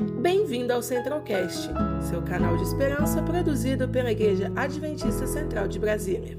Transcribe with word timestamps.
Bem-vindo 0.00 0.72
ao 0.72 0.80
Centralcast, 0.82 1.68
seu 2.08 2.22
canal 2.22 2.56
de 2.56 2.62
esperança 2.62 3.22
produzido 3.22 3.86
pela 3.86 4.10
Igreja 4.10 4.50
Adventista 4.56 5.26
Central 5.26 5.68
de 5.68 5.78
Brasília. 5.78 6.38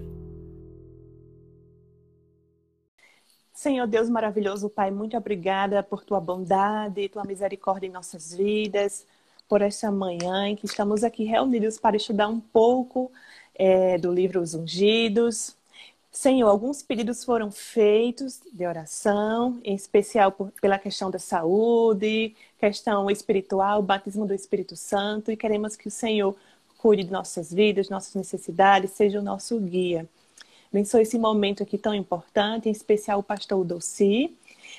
Senhor 3.53 3.85
Deus 3.85 4.09
maravilhoso, 4.09 4.67
Pai, 4.67 4.89
muito 4.89 5.15
obrigada 5.15 5.83
por 5.83 6.03
tua 6.03 6.19
bondade 6.19 7.01
e 7.01 7.09
tua 7.09 7.23
misericórdia 7.23 7.85
em 7.85 7.91
nossas 7.91 8.33
vidas, 8.33 9.05
por 9.47 9.61
esta 9.61 9.91
manhã 9.91 10.47
em 10.47 10.55
que 10.55 10.65
estamos 10.65 11.03
aqui 11.03 11.23
reunidos 11.23 11.77
para 11.77 11.95
estudar 11.95 12.29
um 12.29 12.39
pouco 12.39 13.11
é, 13.53 13.95
do 13.99 14.11
livro 14.11 14.41
Os 14.41 14.55
Ungidos, 14.55 15.55
Senhor, 16.11 16.49
alguns 16.49 16.83
pedidos 16.83 17.23
foram 17.23 17.49
feitos 17.49 18.41
de 18.51 18.65
oração, 18.65 19.59
em 19.63 19.73
especial 19.73 20.31
por, 20.31 20.51
pela 20.61 20.77
questão 20.77 21.09
da 21.09 21.17
saúde, 21.17 22.35
questão 22.59 23.09
espiritual, 23.09 23.81
batismo 23.81 24.25
do 24.25 24.33
Espírito 24.33 24.75
Santo, 24.75 25.31
e 25.31 25.37
queremos 25.37 25.77
que 25.77 25.87
o 25.87 25.91
Senhor 25.91 26.35
cuide 26.77 27.05
de 27.05 27.11
nossas 27.11 27.53
vidas, 27.53 27.89
nossas 27.89 28.13
necessidades, 28.13 28.91
seja 28.91 29.19
o 29.19 29.23
nosso 29.23 29.57
guia. 29.59 30.05
Abençoe 30.69 31.03
esse 31.03 31.17
momento 31.17 31.63
aqui 31.63 31.77
tão 31.77 31.93
importante, 31.93 32.67
em 32.67 32.71
especial 32.71 33.19
o 33.19 33.23
pastor 33.23 33.63
Dulci. 33.63 34.35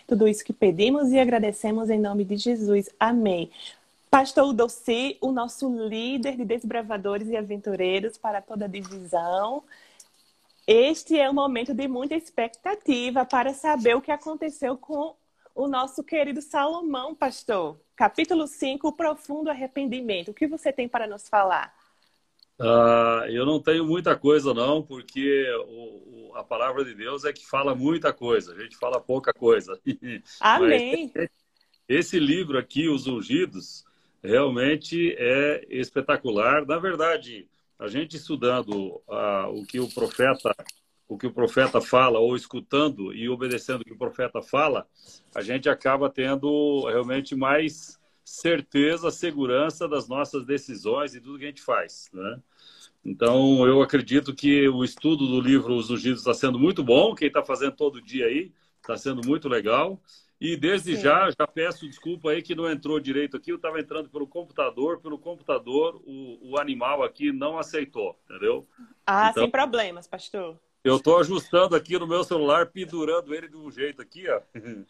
Tudo 0.07 0.29
isso 0.29 0.45
que 0.45 0.53
pedimos 0.53 1.12
e 1.12 1.19
agradecemos 1.19 1.89
em 1.89 1.99
nome 1.99 2.25
de 2.25 2.37
Jesus. 2.37 2.91
Amém. 3.01 3.51
Pastor 4.11 4.53
Dulci, 4.53 5.17
o 5.21 5.33
nosso 5.33 5.69
líder 5.89 6.37
de 6.37 6.45
desbravadores 6.45 7.29
e 7.29 7.37
aventureiros 7.37 8.19
para 8.19 8.43
toda 8.43 8.67
a 8.67 8.69
divisão. 8.69 9.62
Este 10.66 11.19
é 11.19 11.29
um 11.29 11.34
momento 11.34 11.75
de 11.75 11.89
muita 11.89 12.15
expectativa 12.15 13.25
para 13.25 13.53
saber 13.53 13.97
o 13.97 14.01
que 14.01 14.12
aconteceu 14.12 14.77
com 14.77 15.16
o 15.55 15.66
nosso 15.66 16.05
querido 16.05 16.41
Salomão, 16.41 17.15
pastor. 17.15 17.80
Capítulo 17.97 18.47
5, 18.47 18.87
o 18.89 18.93
profundo 18.93 19.51
arrependimento. 19.51 20.30
O 20.30 20.34
que 20.34 20.47
você 20.47 20.73
tem 20.73 20.89
para 20.89 21.06
nos 21.06 21.28
falar? 21.28 21.75
Uh, 22.61 23.27
eu 23.28 23.45
não 23.45 23.61
tenho 23.61 23.84
muita 23.84 24.17
coisa, 24.17 24.55
não, 24.55 24.83
porque 24.83 25.45
o, 25.67 26.31
o, 26.31 26.37
a 26.37 26.45
palavra 26.45 26.84
de 26.84 26.94
Deus 26.94 27.25
é 27.25 27.33
que 27.33 27.44
fala 27.44 27.75
muita 27.75 28.12
coisa, 28.12 28.53
a 28.53 28.61
gente 28.61 28.77
fala 28.77 29.00
pouca 29.00 29.33
coisa. 29.33 29.78
Amém. 30.41 31.11
Mas 31.12 31.28
esse 31.89 32.20
livro 32.20 32.56
aqui, 32.56 32.89
Os 32.89 33.09
Ungidos, 33.09 33.84
realmente 34.22 35.12
é 35.19 35.67
espetacular. 35.70 36.65
Na 36.65 36.78
verdade, 36.78 37.48
a 37.83 37.88
gente 37.88 38.16
estudando 38.16 39.02
ah, 39.08 39.48
o 39.50 39.64
que 39.64 39.80
o 39.80 39.88
profeta 39.88 40.55
o 41.08 41.19
que 41.19 41.27
o 41.27 41.33
profeta 41.33 41.78
fala 41.78 42.19
ou 42.19 42.34
escutando 42.34 43.12
e 43.12 43.28
obedecendo 43.28 43.83
o 43.83 43.84
que 43.84 43.92
o 43.92 43.98
profeta 43.98 44.41
fala, 44.41 44.86
a 45.34 45.42
gente 45.42 45.69
acaba 45.69 46.08
tendo 46.08 46.86
realmente 46.86 47.34
mais 47.34 48.00
certeza, 48.25 49.10
segurança 49.10 49.86
das 49.86 50.08
nossas 50.08 50.47
decisões 50.47 51.14
e 51.14 51.20
tudo 51.20 51.38
que 51.38 51.44
a 51.44 51.48
gente 51.48 51.60
faz, 51.60 52.08
né? 52.14 52.41
Então, 53.05 53.66
eu 53.66 53.83
acredito 53.83 54.34
que 54.34 54.66
o 54.69 54.83
estudo 54.83 55.27
do 55.27 55.41
livro 55.41 55.75
Os 55.75 55.91
Ungidos 55.91 56.20
está 56.20 56.33
sendo 56.33 56.58
muito 56.58 56.83
bom. 56.83 57.14
Quem 57.14 57.28
está 57.28 57.44
fazendo 57.44 57.72
todo 57.72 58.00
dia 58.00 58.27
aí 58.27 58.53
está 58.80 58.97
sendo 58.97 59.20
muito 59.27 59.48
legal. 59.48 60.00
E 60.43 60.57
desde 60.57 60.97
Sim. 60.97 61.03
já, 61.03 61.31
já 61.31 61.47
peço 61.47 61.87
desculpa 61.87 62.31
aí 62.31 62.43
que 62.43 62.53
não 62.53 62.69
entrou 62.69 62.98
direito 62.98 63.37
aqui. 63.37 63.53
Eu 63.53 63.57
estava 63.57 63.79
entrando 63.79 64.09
pelo 64.09 64.27
computador, 64.27 65.01
pelo 65.01 65.17
computador 65.17 66.03
o, 66.05 66.51
o 66.51 66.59
animal 66.59 67.05
aqui 67.05 67.31
não 67.31 67.61
aceitou, 67.61 68.19
entendeu? 68.25 68.67
Ah, 69.07 69.29
então, 69.31 69.45
sem 69.45 69.51
problemas, 69.53 70.09
pastor. 70.09 70.59
Eu 70.83 70.97
estou 70.97 71.21
ajustando 71.21 71.77
aqui 71.77 71.97
no 71.97 72.09
meu 72.09 72.25
celular, 72.25 72.67
pendurando 72.67 73.33
ele 73.33 73.47
de 73.47 73.57
um 73.57 73.71
jeito 73.71 74.03
aqui, 74.03 74.29
ó. 74.29 74.41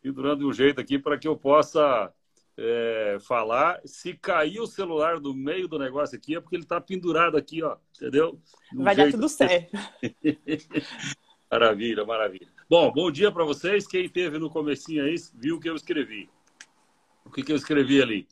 pendurando 0.00 0.38
de 0.38 0.44
um 0.44 0.52
jeito 0.52 0.80
aqui 0.80 1.00
para 1.00 1.18
que 1.18 1.26
eu 1.26 1.36
possa 1.36 2.14
é, 2.56 3.18
falar. 3.26 3.80
Se 3.84 4.14
cair 4.14 4.60
o 4.60 4.68
celular 4.68 5.18
do 5.18 5.34
meio 5.34 5.66
do 5.66 5.80
negócio 5.80 6.16
aqui, 6.16 6.36
é 6.36 6.40
porque 6.40 6.54
ele 6.54 6.62
está 6.62 6.80
pendurado 6.80 7.36
aqui, 7.36 7.60
ó. 7.60 7.76
Entendeu? 7.96 8.38
Vai 8.72 8.94
jeito. 8.94 9.10
dar 9.10 9.18
tudo 9.18 9.28
certo. 9.28 9.76
maravilha, 11.52 12.04
maravilha. 12.06 12.48
Bom, 12.68 12.90
bom 12.90 13.10
dia 13.10 13.30
para 13.30 13.44
vocês. 13.44 13.86
Quem 13.86 14.08
teve 14.08 14.38
no 14.38 14.48
comecinho 14.48 15.04
aí 15.04 15.14
viu 15.34 15.56
o 15.56 15.60
que 15.60 15.68
eu 15.68 15.76
escrevi. 15.76 16.30
O 17.26 17.30
que, 17.30 17.42
que 17.42 17.52
eu 17.52 17.56
escrevi 17.56 18.00
ali? 18.00 18.26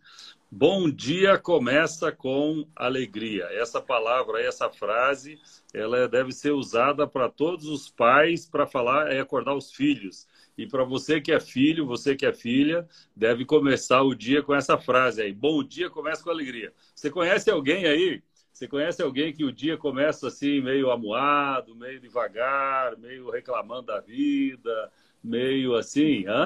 Bom 0.51 0.91
dia 0.91 1.39
começa 1.39 2.11
com 2.11 2.67
alegria. 2.75 3.45
Essa 3.53 3.81
palavra, 3.81 4.41
essa 4.41 4.71
frase, 4.71 5.39
ela 5.73 6.09
deve 6.09 6.33
ser 6.33 6.53
usada 6.53 7.07
para 7.07 7.29
todos 7.29 7.67
os 7.67 7.91
pais 7.91 8.49
para 8.49 8.67
falar 8.67 9.13
é 9.13 9.21
acordar 9.21 9.55
os 9.55 9.71
filhos. 9.71 10.27
E 10.57 10.67
para 10.67 10.83
você 10.83 11.21
que 11.21 11.31
é 11.31 11.39
filho, 11.39 11.87
você 11.87 12.17
que 12.17 12.25
é 12.27 12.33
filha, 12.33 12.89
deve 13.15 13.45
começar 13.45 14.03
o 14.03 14.15
dia 14.15 14.43
com 14.43 14.55
essa 14.55 14.79
frase 14.79 15.23
aí. 15.23 15.33
Bom 15.33 15.63
dia 15.63 15.91
começa 15.91 16.25
com 16.25 16.31
alegria. 16.31 16.73
Você 16.95 17.11
conhece 17.11 17.51
alguém 17.51 17.85
aí 17.85 18.23
você 18.61 18.69
conhece 18.69 19.01
alguém 19.01 19.33
que 19.33 19.43
o 19.43 19.51
dia 19.51 19.79
começa 19.79 20.29
assim, 20.29 20.61
meio 20.61 20.91
amuado, 20.91 21.75
meio 21.75 21.99
devagar, 21.99 22.95
meio 22.99 23.31
reclamando 23.31 23.87
da 23.87 24.01
vida, 24.01 24.93
meio 25.25 25.75
assim, 25.75 26.27
hã? 26.27 26.45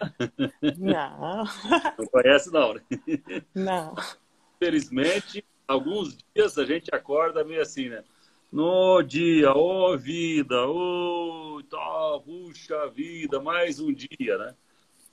Não. 0.79 1.43
Não 1.99 2.07
conhece, 2.07 2.53
não, 2.53 2.75
né? 2.75 2.81
Não. 3.53 3.97
Infelizmente, 4.55 5.45
alguns 5.67 6.17
dias 6.33 6.57
a 6.57 6.65
gente 6.65 6.89
acorda 6.95 7.43
meio 7.43 7.61
assim, 7.61 7.89
né? 7.89 8.05
No 8.53 9.03
dia, 9.03 9.53
ô 9.53 9.91
oh, 9.91 9.99
vida, 9.99 10.69
ô, 10.69 11.57
oh, 11.57 11.63
tá, 11.65 12.21
puxa 12.25 12.89
vida, 12.91 13.41
mais 13.41 13.81
um 13.81 13.93
dia, 13.93 14.39
né? 14.39 14.55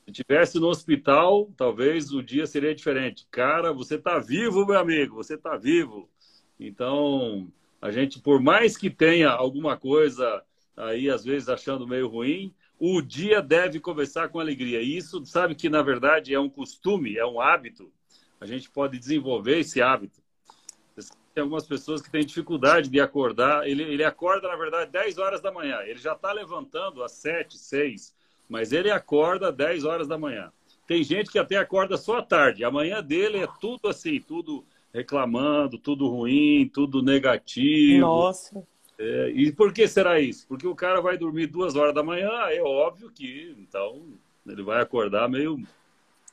Se 0.05 0.11
tivesse 0.11 0.59
no 0.59 0.67
hospital, 0.67 1.49
talvez 1.57 2.11
o 2.11 2.21
dia 2.21 2.45
seria 2.45 2.75
diferente. 2.75 3.25
Cara, 3.31 3.73
você 3.73 3.97
tá 3.97 4.19
vivo, 4.19 4.67
meu 4.67 4.77
amigo, 4.77 5.15
você 5.15 5.35
tá 5.35 5.57
vivo. 5.57 6.07
Então, 6.61 7.51
a 7.81 7.89
gente, 7.89 8.19
por 8.19 8.39
mais 8.39 8.77
que 8.77 8.87
tenha 8.87 9.29
alguma 9.29 9.75
coisa 9.75 10.43
aí, 10.77 11.09
às 11.09 11.25
vezes, 11.25 11.49
achando 11.49 11.87
meio 11.87 12.07
ruim, 12.07 12.53
o 12.79 13.01
dia 13.01 13.41
deve 13.41 13.79
começar 13.79 14.29
com 14.29 14.39
alegria. 14.39 14.79
E 14.79 14.95
isso, 14.95 15.25
sabe 15.25 15.55
que, 15.55 15.69
na 15.69 15.81
verdade, 15.81 16.35
é 16.35 16.39
um 16.39 16.49
costume, 16.49 17.17
é 17.17 17.25
um 17.25 17.41
hábito. 17.41 17.91
A 18.39 18.45
gente 18.45 18.69
pode 18.69 18.99
desenvolver 18.99 19.59
esse 19.59 19.81
hábito. 19.81 20.21
Tem 21.33 21.41
algumas 21.41 21.65
pessoas 21.65 21.99
que 21.99 22.11
têm 22.11 22.25
dificuldade 22.25 22.89
de 22.89 22.99
acordar. 22.99 23.67
Ele, 23.67 23.81
ele 23.81 24.03
acorda, 24.03 24.47
na 24.47 24.55
verdade, 24.55 24.91
10 24.91 25.17
horas 25.17 25.41
da 25.41 25.51
manhã. 25.51 25.79
Ele 25.79 25.97
já 25.97 26.13
está 26.13 26.31
levantando 26.31 27.03
às 27.03 27.13
7, 27.13 27.57
6, 27.57 28.13
mas 28.47 28.71
ele 28.71 28.91
acorda 28.91 29.51
10 29.51 29.83
horas 29.83 30.07
da 30.07 30.17
manhã. 30.17 30.51
Tem 30.85 31.03
gente 31.03 31.31
que 31.31 31.39
até 31.39 31.55
acorda 31.55 31.97
só 31.97 32.17
à 32.17 32.21
tarde. 32.21 32.63
A 32.63 32.69
manhã 32.69 33.01
dele 33.01 33.37
é 33.39 33.47
tudo 33.59 33.87
assim, 33.87 34.19
tudo 34.19 34.63
reclamando, 34.93 35.77
tudo 35.77 36.07
ruim, 36.07 36.69
tudo 36.73 37.01
negativo. 37.01 38.01
Nossa. 38.01 38.63
É, 38.99 39.29
e 39.29 39.51
por 39.51 39.73
que 39.73 39.87
será 39.87 40.19
isso? 40.19 40.47
Porque 40.47 40.67
o 40.67 40.75
cara 40.75 41.01
vai 41.01 41.17
dormir 41.17 41.47
duas 41.47 41.75
horas 41.75 41.93
da 41.93 42.03
manhã, 42.03 42.29
é 42.49 42.61
óbvio 42.61 43.09
que 43.09 43.55
então 43.57 44.13
ele 44.45 44.63
vai 44.63 44.81
acordar 44.81 45.29
meio. 45.29 45.57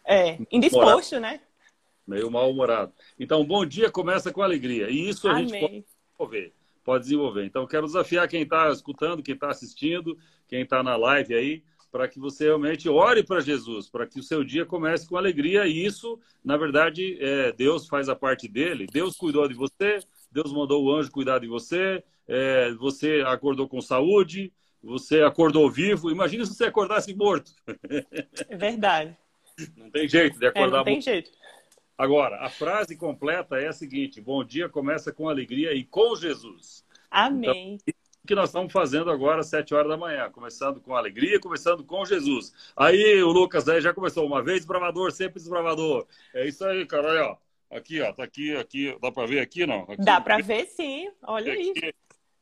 É, 0.05 0.39
indisposto, 0.51 1.19
né? 1.21 1.41
Meio 2.07 2.31
mal-humorado. 2.31 2.93
Então, 3.19 3.45
bom 3.45 3.65
dia 3.67 3.91
começa 3.91 4.33
com 4.33 4.43
alegria. 4.43 4.89
E 4.91 5.09
isso 5.09 5.29
a 5.29 5.39
gente 5.39 5.59
pode 5.59 5.85
desenvolver. 5.85 6.55
Pode 6.83 7.05
desenvolver. 7.05 7.45
Então, 7.45 7.67
quero 7.67 7.87
desafiar 7.87 8.27
quem 8.27 8.43
está 8.43 8.71
escutando, 8.71 9.23
quem 9.23 9.35
está 9.35 9.51
assistindo, 9.51 10.17
quem 10.47 10.63
está 10.63 10.83
na 10.83 10.97
live 10.97 11.35
aí, 11.35 11.63
para 11.91 12.07
que 12.07 12.19
você 12.19 12.45
realmente 12.45 12.89
ore 12.89 13.23
para 13.23 13.41
Jesus, 13.41 13.89
para 13.89 14.07
que 14.07 14.21
o 14.21 14.23
seu 14.23 14.45
dia 14.45 14.67
comece 14.67 15.09
com 15.09 15.17
alegria. 15.17 15.67
E 15.67 15.85
isso, 15.85 16.19
na 16.45 16.57
verdade, 16.57 17.19
é, 17.21 17.53
Deus 17.53 17.87
faz 17.87 18.09
a 18.09 18.17
parte 18.17 18.47
dele. 18.47 18.87
Deus 18.93 19.17
cuidou 19.17 19.49
de 19.49 19.55
você, 19.55 20.01
Deus 20.31 20.53
mandou 20.53 20.85
o 20.85 20.95
anjo 20.95 21.11
cuidar 21.11 21.39
de 21.39 21.47
você, 21.47 22.03
é, 22.27 22.73
você 22.75 23.23
acordou 23.27 23.69
com 23.69 23.81
saúde, 23.81 24.53
você 24.83 25.23
acordou 25.23 25.71
vivo. 25.71 26.11
Imagina 26.11 26.45
se 26.45 26.55
você 26.55 26.67
acordasse 26.67 27.15
morto. 27.15 27.53
É 28.49 28.57
verdade. 28.57 29.17
Não 29.77 29.91
tem 29.91 30.09
jeito 30.09 30.39
de 30.39 30.47
acordar 30.47 30.77
é, 30.77 30.79
não 30.79 30.85
tem 30.85 30.95
morto. 30.95 31.05
jeito. 31.05 31.31
Agora, 31.97 32.45
a 32.45 32.49
frase 32.49 32.97
completa 32.97 33.57
é 33.57 33.67
a 33.67 33.73
seguinte: 33.73 34.21
Bom 34.21 34.45
dia 34.45 34.69
começa 34.69 35.13
com 35.13 35.29
alegria 35.29 35.73
e 35.75 35.83
com 35.83 36.15
Jesus. 36.15 36.85
Amém. 37.11 37.79
Então, 37.83 37.98
que 38.29 38.35
nós 38.35 38.51
estamos 38.51 38.71
fazendo 38.71 39.11
agora 39.11 39.41
às 39.41 39.47
7 39.47 39.75
horas 39.75 39.89
da 39.89 39.97
manhã, 39.97 40.31
começando 40.31 40.83
com 40.83 40.95
alegria, 40.95 41.41
começando 41.41 41.83
com 41.83 42.05
Jesus. 42.05 42.53
Aí 42.77 43.23
o 43.23 43.29
Lucas 43.29 43.67
aí 43.71 43.81
já 43.81 43.95
começou, 43.95 44.27
uma 44.27 44.43
vez 44.43 44.59
desbravador, 44.59 45.11
sempre 45.13 45.41
desbravador. 45.41 46.07
É 46.35 46.47
isso 46.47 46.63
aí, 46.67 46.85
cara, 46.85 47.09
olha, 47.09 47.25
ó. 47.25 47.37
Aqui, 47.75 48.03
ó, 48.03 48.13
tá 48.13 48.25
aqui, 48.25 48.55
aqui, 48.55 48.97
dá 49.01 49.11
para 49.11 49.27
ver 49.27 49.41
aqui, 49.41 49.67
não? 49.67 49.83
Aqui, 49.85 49.97
dá 50.05 50.21
para 50.21 50.39
ver 50.43 50.67
sim, 50.67 51.11
olha 51.23 51.55
aqui. 51.55 51.63
isso. 51.63 51.95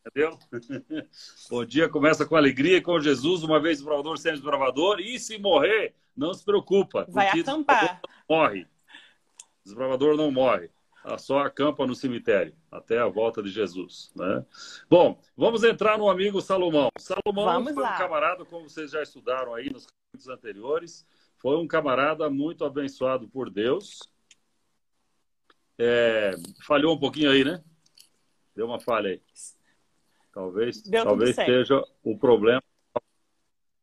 Entendeu? 0.05 0.39
Bom 1.51 1.65
dia, 1.65 1.89
começa 1.89 2.27
com 2.27 2.35
alegria, 2.35 2.83
com 2.83 3.01
Jesus, 3.01 3.45
uma 3.45 3.61
vez 3.61 3.79
desbravador, 3.79 4.19
sempre 4.19 4.39
desbravador, 4.39 4.99
e 4.99 5.21
se 5.21 5.39
morrer, 5.39 5.95
não 6.17 6.35
se 6.35 6.45
preocupa. 6.45 7.07
Vai 7.09 7.29
acampar. 7.29 8.01
Morre. 8.29 8.67
Desbravador 9.65 10.17
não 10.17 10.33
morre 10.33 10.69
só 11.19 11.39
acampa 11.39 11.87
no 11.87 11.95
cemitério 11.95 12.53
até 12.71 12.99
a 12.99 13.07
volta 13.07 13.43
de 13.43 13.49
Jesus. 13.49 14.11
Né? 14.17 14.45
Bom, 14.91 15.21
vamos 15.37 15.63
entrar 15.63 15.97
no 15.97 16.11
amigo 16.11 16.41
Salomão. 16.41 16.89
Salomão 16.99 17.45
vamos 17.45 17.75
foi 17.75 17.83
lá. 17.83 17.95
um 17.95 17.99
camarada, 17.99 18.45
como 18.45 18.69
vocês 18.69 18.91
já 18.91 19.03
estudaram 19.03 19.55
aí 19.55 19.71
nos 19.71 19.87
capítulos 19.87 20.29
anteriores, 20.29 21.07
foi 21.39 21.57
um 21.57 21.67
camarada 21.69 22.29
muito 22.29 22.65
abençoado 22.65 23.29
por 23.29 23.51
Deus. 23.51 24.01
É, 25.79 26.35
falhou 26.65 26.95
um 26.95 26.99
pouquinho 26.99 27.31
aí, 27.31 27.45
né? 27.45 27.63
Deu 28.55 28.67
uma 28.67 28.81
falha 28.81 29.11
aí. 29.11 29.23
Talvez, 30.33 30.83
Deu 30.83 31.05
talvez 31.05 31.37
seja 31.37 31.85
o 32.03 32.19
problema. 32.19 32.63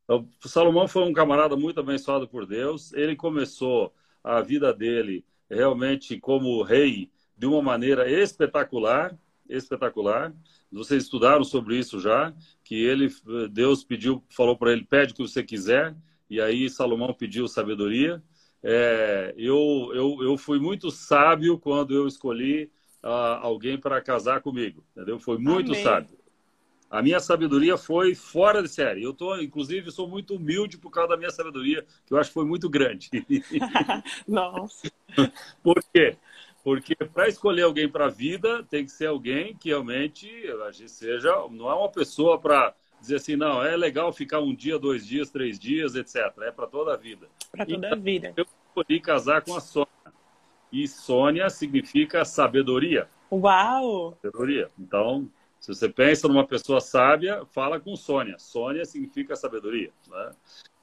Então, 0.03 0.29
Salomão 0.41 0.87
foi 0.87 1.03
um 1.03 1.13
camarada 1.13 1.55
muito 1.55 1.79
abençoado 1.79 2.27
por 2.27 2.45
Deus. 2.45 2.91
Ele 2.93 3.15
começou 3.15 3.93
a 4.23 4.41
vida 4.41 4.73
dele 4.73 5.25
realmente 5.53 6.19
como 6.19 6.61
rei 6.63 7.09
de 7.37 7.45
uma 7.45 7.61
maneira 7.61 8.09
espetacular, 8.09 9.17
espetacular. 9.49 10.33
Vocês 10.71 11.03
estudaram 11.03 11.43
sobre 11.43 11.77
isso 11.77 11.99
já, 11.99 12.33
que 12.63 12.75
ele 12.75 13.09
Deus 13.51 13.83
pediu, 13.83 14.23
falou 14.29 14.57
para 14.57 14.71
ele, 14.71 14.83
pede 14.83 15.13
o 15.13 15.15
que 15.15 15.21
você 15.21 15.43
quiser, 15.43 15.95
e 16.29 16.41
aí 16.41 16.69
Salomão 16.69 17.13
pediu 17.13 17.47
sabedoria. 17.47 18.21
É, 18.63 19.33
eu, 19.37 19.91
eu, 19.93 20.23
eu 20.23 20.37
fui 20.37 20.57
muito 20.57 20.89
sábio 20.89 21.59
quando 21.59 21.93
eu 21.93 22.07
escolhi 22.07 22.71
uh, 23.03 23.39
alguém 23.41 23.77
para 23.77 24.01
casar 24.01 24.41
comigo, 24.41 24.83
entendeu? 24.95 25.19
Foi 25.19 25.37
muito 25.37 25.73
Amém. 25.73 25.83
sábio. 25.83 26.22
A 26.93 27.01
minha 27.01 27.19
sabedoria 27.19 27.75
foi 27.75 28.13
fora 28.13 28.61
de 28.61 28.69
série. 28.69 29.01
Eu 29.01 29.15
tô, 29.15 29.35
inclusive, 29.37 29.89
sou 29.89 30.07
muito 30.07 30.35
humilde 30.35 30.77
por 30.77 30.91
causa 30.91 31.09
da 31.09 31.17
minha 31.17 31.31
sabedoria, 31.31 31.83
que 32.05 32.13
eu 32.13 32.19
acho 32.19 32.29
que 32.29 32.35
foi 32.35 32.45
muito 32.45 32.69
grande. 32.69 33.09
Nossa. 34.27 34.91
por 35.63 35.83
quê? 35.91 36.15
Porque 36.63 36.93
para 36.95 37.27
escolher 37.27 37.63
alguém 37.63 37.89
para 37.89 38.05
a 38.05 38.09
vida, 38.09 38.63
tem 38.69 38.85
que 38.85 38.91
ser 38.91 39.07
alguém 39.07 39.57
que 39.57 39.69
realmente 39.69 40.29
seja, 40.85 41.33
não 41.49 41.67
é 41.67 41.73
uma 41.73 41.89
pessoa 41.89 42.37
para 42.37 42.75
dizer 43.01 43.15
assim, 43.15 43.35
não, 43.35 43.63
é 43.63 43.75
legal 43.75 44.13
ficar 44.13 44.39
um 44.39 44.53
dia, 44.53 44.77
dois 44.77 45.03
dias, 45.03 45.31
três 45.31 45.57
dias, 45.57 45.95
etc. 45.95 46.31
É 46.41 46.51
para 46.51 46.67
toda 46.67 46.93
a 46.93 46.95
vida. 46.95 47.27
Para 47.51 47.65
toda 47.65 47.87
então, 47.87 47.97
a 47.97 47.99
vida. 47.99 48.33
Eu 48.37 48.45
escolhi 48.67 48.99
casar 48.99 49.41
com 49.41 49.55
a 49.55 49.59
Sônia. 49.59 49.87
E 50.71 50.87
Sônia 50.87 51.49
significa 51.49 52.23
sabedoria. 52.23 53.09
Uau! 53.31 54.15
Sabedoria. 54.21 54.69
Então, 54.77 55.27
se 55.63 55.73
você 55.73 55.87
pensa 55.87 56.27
numa 56.27 56.45
pessoa 56.45 56.81
sábia, 56.81 57.45
fala 57.53 57.79
com 57.79 57.95
Sônia. 57.95 58.37
Sônia 58.37 58.83
significa 58.83 59.33
sabedoria. 59.33 59.91
Né? 60.09 60.31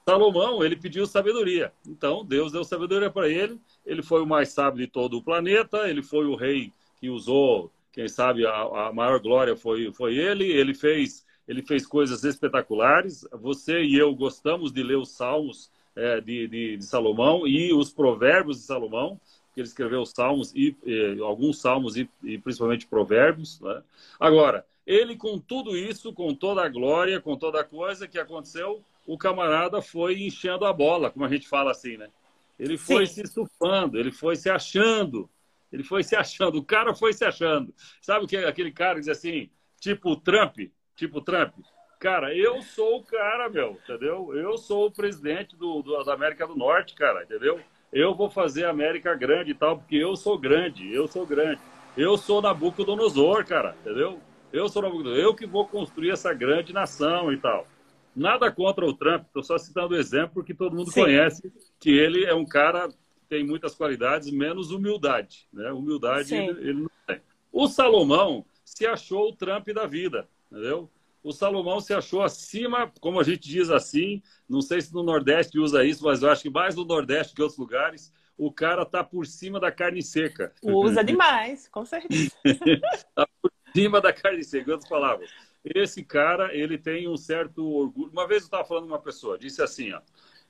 Salomão, 0.03 0.63
ele 0.63 0.75
pediu 0.75 1.05
sabedoria. 1.05 1.71
Então, 1.87 2.25
Deus 2.25 2.51
deu 2.51 2.63
sabedoria 2.63 3.11
para 3.11 3.29
ele. 3.29 3.61
Ele 3.85 4.01
foi 4.01 4.23
o 4.23 4.25
mais 4.25 4.49
sábio 4.49 4.83
de 4.83 4.91
todo 4.91 5.19
o 5.19 5.23
planeta. 5.23 5.87
Ele 5.87 6.01
foi 6.01 6.25
o 6.25 6.33
rei 6.33 6.73
que 6.99 7.11
usou, 7.11 7.71
quem 7.91 8.07
sabe, 8.07 8.43
a, 8.43 8.87
a 8.87 8.91
maior 8.91 9.19
glória 9.19 9.55
foi, 9.55 9.93
foi 9.93 10.15
ele. 10.15 10.45
Ele 10.45 10.73
fez, 10.73 11.27
ele 11.47 11.61
fez 11.61 11.85
coisas 11.85 12.23
espetaculares. 12.23 13.23
Você 13.33 13.83
e 13.83 13.95
eu 13.95 14.15
gostamos 14.15 14.71
de 14.71 14.81
ler 14.81 14.97
os 14.97 15.09
salmos 15.09 15.69
é, 15.95 16.19
de, 16.19 16.47
de, 16.47 16.77
de 16.77 16.85
Salomão 16.85 17.45
e 17.45 17.71
os 17.71 17.93
provérbios 17.93 18.57
de 18.57 18.63
Salomão 18.63 19.21
que 19.53 19.59
ele 19.59 19.67
escreveu 19.67 20.05
salmos 20.05 20.53
e, 20.55 20.75
e 20.85 21.19
alguns 21.21 21.59
salmos 21.59 21.97
e, 21.97 22.09
e 22.23 22.37
principalmente 22.37 22.87
provérbios. 22.87 23.59
Né? 23.59 23.83
Agora, 24.19 24.65
ele 24.85 25.15
com 25.15 25.37
tudo 25.37 25.75
isso, 25.77 26.13
com 26.13 26.33
toda 26.33 26.63
a 26.63 26.69
glória, 26.69 27.19
com 27.19 27.35
toda 27.35 27.61
a 27.61 27.63
coisa 27.63 28.07
que 28.07 28.17
aconteceu, 28.17 28.83
o 29.05 29.17
camarada 29.17 29.81
foi 29.81 30.21
enchendo 30.21 30.65
a 30.65 30.73
bola, 30.73 31.11
como 31.11 31.25
a 31.25 31.29
gente 31.29 31.47
fala 31.47 31.71
assim, 31.71 31.97
né? 31.97 32.09
Ele 32.57 32.77
foi 32.77 33.07
Sim. 33.07 33.15
se 33.15 33.21
estufando, 33.23 33.97
ele 33.97 34.11
foi 34.11 34.35
se 34.35 34.49
achando, 34.49 35.29
ele 35.71 35.83
foi 35.83 36.03
se 36.03 36.15
achando, 36.15 36.59
o 36.59 36.63
cara 36.63 36.93
foi 36.93 37.11
se 37.11 37.25
achando. 37.25 37.73
Sabe 38.01 38.27
que 38.27 38.37
aquele 38.37 38.71
cara 38.71 38.99
diz 38.99 39.07
assim, 39.07 39.49
tipo 39.79 40.15
Trump, 40.15 40.57
tipo 40.95 41.21
Trump, 41.21 41.53
cara, 41.99 42.35
eu 42.35 42.61
sou 42.61 42.99
o 42.99 43.03
cara, 43.03 43.49
meu, 43.49 43.79
entendeu? 43.83 44.35
Eu 44.35 44.57
sou 44.57 44.87
o 44.87 44.91
presidente 44.91 45.55
do, 45.55 45.81
do 45.81 46.03
da 46.03 46.13
América 46.13 46.45
do 46.45 46.55
Norte, 46.55 46.93
cara, 46.93 47.23
entendeu? 47.23 47.59
Eu 47.91 48.15
vou 48.15 48.29
fazer 48.29 48.65
a 48.65 48.69
América 48.69 49.13
grande 49.15 49.51
e 49.51 49.55
tal, 49.55 49.77
porque 49.77 49.95
eu 49.95 50.15
sou 50.15 50.37
grande, 50.37 50.93
eu 50.93 51.07
sou 51.07 51.25
grande. 51.25 51.59
Eu 51.97 52.17
sou 52.17 52.41
Nabucodonosor, 52.41 53.45
cara, 53.45 53.75
entendeu? 53.81 54.19
Eu 54.53 54.69
sou 54.69 54.81
Nabucodonosor, 54.81 55.23
eu 55.23 55.35
que 55.35 55.45
vou 55.45 55.67
construir 55.67 56.11
essa 56.11 56.33
grande 56.33 56.71
nação 56.71 57.31
e 57.33 57.37
tal. 57.37 57.67
Nada 58.15 58.51
contra 58.51 58.85
o 58.85 58.93
Trump, 58.93 59.25
estou 59.25 59.43
só 59.43 59.57
citando 59.57 59.93
o 59.93 59.97
exemplo 59.97 60.35
porque 60.35 60.53
todo 60.53 60.75
mundo 60.75 60.91
Sim. 60.91 61.01
conhece 61.01 61.51
que 61.79 61.91
ele 61.91 62.25
é 62.25 62.33
um 62.33 62.45
cara 62.45 62.89
que 62.89 62.95
tem 63.29 63.45
muitas 63.45 63.75
qualidades, 63.75 64.31
menos 64.31 64.71
humildade. 64.71 65.47
Né? 65.51 65.71
Humildade 65.71 66.33
ele, 66.33 66.69
ele 66.69 66.81
não 66.81 66.91
tem. 67.07 67.21
O 67.51 67.67
Salomão 67.67 68.45
se 68.63 68.85
achou 68.85 69.29
o 69.29 69.35
Trump 69.35 69.67
da 69.69 69.85
vida, 69.85 70.27
entendeu? 70.49 70.89
O 71.23 71.31
Salomão 71.31 71.79
se 71.79 71.93
achou 71.93 72.23
acima, 72.23 72.91
como 72.99 73.19
a 73.19 73.23
gente 73.23 73.47
diz 73.47 73.69
assim, 73.69 74.21
não 74.49 74.61
sei 74.61 74.81
se 74.81 74.93
no 74.93 75.03
Nordeste 75.03 75.59
usa 75.59 75.83
isso, 75.83 76.03
mas 76.03 76.23
eu 76.23 76.29
acho 76.29 76.43
que 76.43 76.49
mais 76.49 76.75
no 76.75 76.85
Nordeste 76.85 77.35
que 77.35 77.41
outros 77.41 77.59
lugares, 77.59 78.11
o 78.37 78.51
cara 78.51 78.85
tá 78.85 79.03
por 79.03 79.25
cima 79.27 79.59
da 79.59 79.71
carne 79.71 80.01
seca. 80.01 80.53
Usa 80.63 81.03
demais, 81.03 81.67
com 81.67 81.85
certeza. 81.85 82.31
tá 83.15 83.27
por 83.41 83.51
cima 83.75 84.01
da 84.01 84.11
carne 84.11 84.43
seca, 84.43 84.69
em 84.69 84.73
outras 84.73 84.89
palavras. 84.89 85.29
Esse 85.63 86.03
cara, 86.03 86.55
ele 86.55 86.77
tem 86.77 87.07
um 87.07 87.15
certo 87.15 87.63
orgulho. 87.63 88.11
Uma 88.11 88.27
vez 88.27 88.41
eu 88.41 88.45
estava 88.45 88.65
falando 88.65 88.83
com 88.83 88.93
uma 88.93 89.01
pessoa, 89.01 89.37
disse 89.37 89.61
assim, 89.61 89.93
ó, 89.93 90.01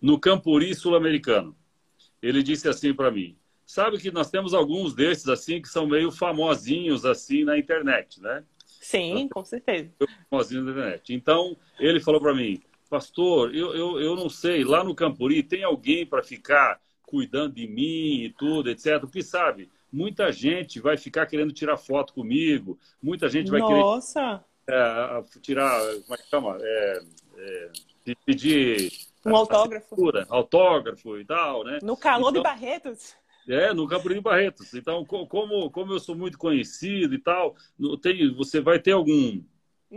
no 0.01 0.17
Campuri 0.17 0.73
sul-americano, 0.73 1.55
ele 2.21 2.41
disse 2.41 2.69
assim 2.69 2.93
para 2.93 3.11
mim, 3.11 3.37
sabe 3.65 3.97
que 3.97 4.09
nós 4.09 4.29
temos 4.29 4.53
alguns 4.53 4.93
desses 4.93 5.27
assim 5.27 5.61
que 5.61 5.67
são 5.67 5.85
meio 5.85 6.11
famosinhos 6.11 7.05
assim 7.05 7.43
na 7.43 7.57
internet, 7.57 8.21
né? 8.21 8.43
Sim, 8.91 9.27
com 9.29 9.43
certeza. 9.45 9.89
Famosinho 10.29 10.63
na 10.63 10.71
internet. 10.71 11.13
Então, 11.13 11.55
ele 11.79 11.99
falou 11.99 12.19
para 12.19 12.33
mim, 12.33 12.61
pastor, 12.89 13.55
eu, 13.55 13.73
eu, 13.73 14.01
eu 14.01 14.15
não 14.15 14.29
sei, 14.29 14.63
lá 14.63 14.83
no 14.83 14.93
Campuri 14.93 15.41
tem 15.41 15.63
alguém 15.63 16.05
para 16.05 16.21
ficar 16.21 16.79
cuidando 17.03 17.55
de 17.55 17.67
mim 17.67 18.23
e 18.23 18.29
tudo, 18.37 18.69
etc. 18.69 18.99
Porque 18.99 19.23
sabe, 19.23 19.69
muita 19.91 20.31
gente 20.31 20.79
vai 20.79 20.97
ficar 20.97 21.25
querendo 21.25 21.53
tirar 21.53 21.77
foto 21.77 22.13
comigo, 22.13 22.77
muita 23.01 23.29
gente 23.29 23.49
vai 23.49 23.61
Nossa. 23.61 24.43
querer 24.65 24.77
é, 24.77 25.23
tirar, 25.41 25.79
como 26.01 26.13
é 26.13 26.17
que 26.17 26.29
chama? 26.29 26.57
É, 26.59 27.01
é, 27.37 28.15
pedir 28.25 28.91
um 29.25 29.35
autógrafo. 29.35 29.95
autógrafo 30.29 31.17
e 31.17 31.25
tal, 31.25 31.63
né? 31.63 31.79
No 31.81 31.95
calor 31.95 32.29
então, 32.29 32.41
de 32.41 32.43
Barretos. 32.43 33.15
É, 33.47 33.73
no 33.73 33.87
Campo 33.87 34.21
Barretos. 34.21 34.73
Então, 34.73 35.03
como, 35.05 35.69
como 35.71 35.93
eu 35.93 35.99
sou 35.99 36.15
muito 36.15 36.37
conhecido 36.37 37.15
e 37.15 37.19
tal, 37.19 37.55
tem, 38.01 38.33
você 38.33 38.61
vai 38.61 38.79
ter 38.79 38.91
algum. 38.91 39.41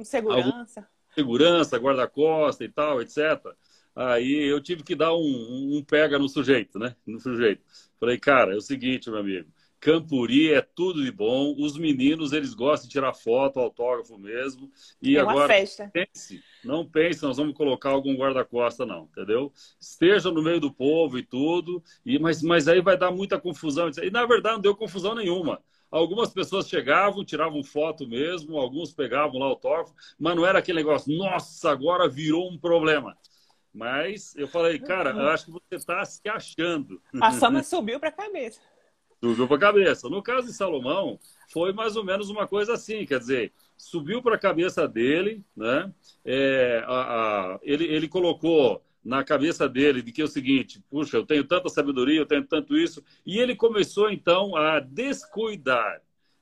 Segurança. 0.02 0.88
Segurança, 1.14 1.78
guarda-costa 1.78 2.64
e 2.64 2.68
tal, 2.68 3.00
etc. 3.00 3.54
Aí 3.94 4.50
eu 4.50 4.60
tive 4.60 4.82
que 4.82 4.96
dar 4.96 5.14
um, 5.14 5.76
um, 5.76 5.84
pega 5.84 6.18
no 6.18 6.28
sujeito, 6.28 6.78
né? 6.78 6.96
No 7.06 7.20
sujeito. 7.20 7.62
Falei, 8.00 8.18
cara, 8.18 8.52
é 8.52 8.56
o 8.56 8.60
seguinte, 8.60 9.08
meu 9.08 9.20
amigo. 9.20 9.48
Campuri 9.78 10.52
é 10.52 10.62
tudo 10.62 11.04
de 11.04 11.12
bom. 11.12 11.54
Os 11.58 11.76
meninos, 11.76 12.32
eles 12.32 12.54
gostam 12.54 12.88
de 12.88 12.92
tirar 12.92 13.12
foto, 13.12 13.60
autógrafo 13.60 14.18
mesmo. 14.18 14.72
E 15.00 15.16
é 15.16 15.20
agora, 15.20 15.46
festa. 15.46 15.90
pense, 15.92 16.42
não 16.64 16.86
pense, 16.86 17.22
nós 17.22 17.36
vamos 17.36 17.54
colocar 17.54 17.90
algum 17.90 18.16
guarda-costa, 18.16 18.86
não, 18.86 19.04
entendeu? 19.04 19.52
Esteja 19.80 20.30
no 20.30 20.42
meio 20.42 20.60
do 20.60 20.72
povo 20.72 21.18
e 21.18 21.22
tudo, 21.22 21.82
e, 22.04 22.18
mas, 22.18 22.42
mas 22.42 22.68
aí 22.68 22.80
vai 22.80 22.96
dar 22.96 23.10
muita 23.10 23.38
confusão. 23.38 23.90
E 24.02 24.10
na 24.10 24.26
verdade 24.26 24.56
não 24.56 24.62
deu 24.62 24.76
confusão 24.76 25.14
nenhuma. 25.14 25.62
Algumas 25.90 26.32
pessoas 26.32 26.68
chegavam, 26.68 27.24
tiravam 27.24 27.62
foto 27.62 28.08
mesmo, 28.08 28.58
alguns 28.58 28.92
pegavam 28.92 29.38
lá 29.38 29.46
o 29.46 29.50
autógrafo, 29.50 29.94
mas 30.18 30.34
não 30.34 30.44
era 30.44 30.58
aquele 30.58 30.78
negócio, 30.78 31.16
nossa, 31.16 31.70
agora 31.70 32.08
virou 32.08 32.50
um 32.50 32.58
problema. 32.58 33.16
Mas 33.72 34.34
eu 34.36 34.46
falei, 34.46 34.78
cara, 34.78 35.10
eu 35.10 35.28
acho 35.28 35.46
que 35.46 35.52
você 35.52 35.74
está 35.74 36.04
se 36.04 36.28
achando. 36.28 37.00
A 37.20 37.32
fama 37.32 37.62
subiu 37.62 37.98
para 37.98 38.08
a 38.08 38.12
cabeça. 38.12 38.60
Subiu 39.20 39.48
para 39.48 39.56
a 39.56 39.60
cabeça. 39.60 40.08
No 40.08 40.22
caso 40.22 40.46
de 40.46 40.52
Salomão, 40.52 41.18
foi 41.52 41.72
mais 41.72 41.96
ou 41.96 42.04
menos 42.04 42.30
uma 42.30 42.46
coisa 42.46 42.74
assim, 42.74 43.04
quer 43.04 43.18
dizer, 43.18 43.52
subiu 43.76 44.22
para 44.22 44.36
a 44.36 44.38
cabeça 44.38 44.86
dele, 44.88 45.44
né? 45.56 45.92
É, 46.24 46.82
a, 46.86 46.94
a, 46.94 47.60
ele, 47.62 47.84
ele 47.84 48.08
colocou 48.08 48.82
na 49.04 49.22
cabeça 49.22 49.68
dele 49.68 50.00
de 50.00 50.12
que 50.12 50.22
é 50.22 50.24
o 50.24 50.28
seguinte, 50.28 50.82
puxa, 50.90 51.16
eu 51.16 51.26
tenho 51.26 51.44
tanta 51.44 51.68
sabedoria, 51.68 52.18
eu 52.18 52.26
tenho 52.26 52.44
tanto 52.44 52.76
isso, 52.76 53.04
e 53.26 53.38
ele 53.38 53.54
começou 53.54 54.10
então 54.10 54.56
a 54.56 54.80
descuidar, 54.80 56.00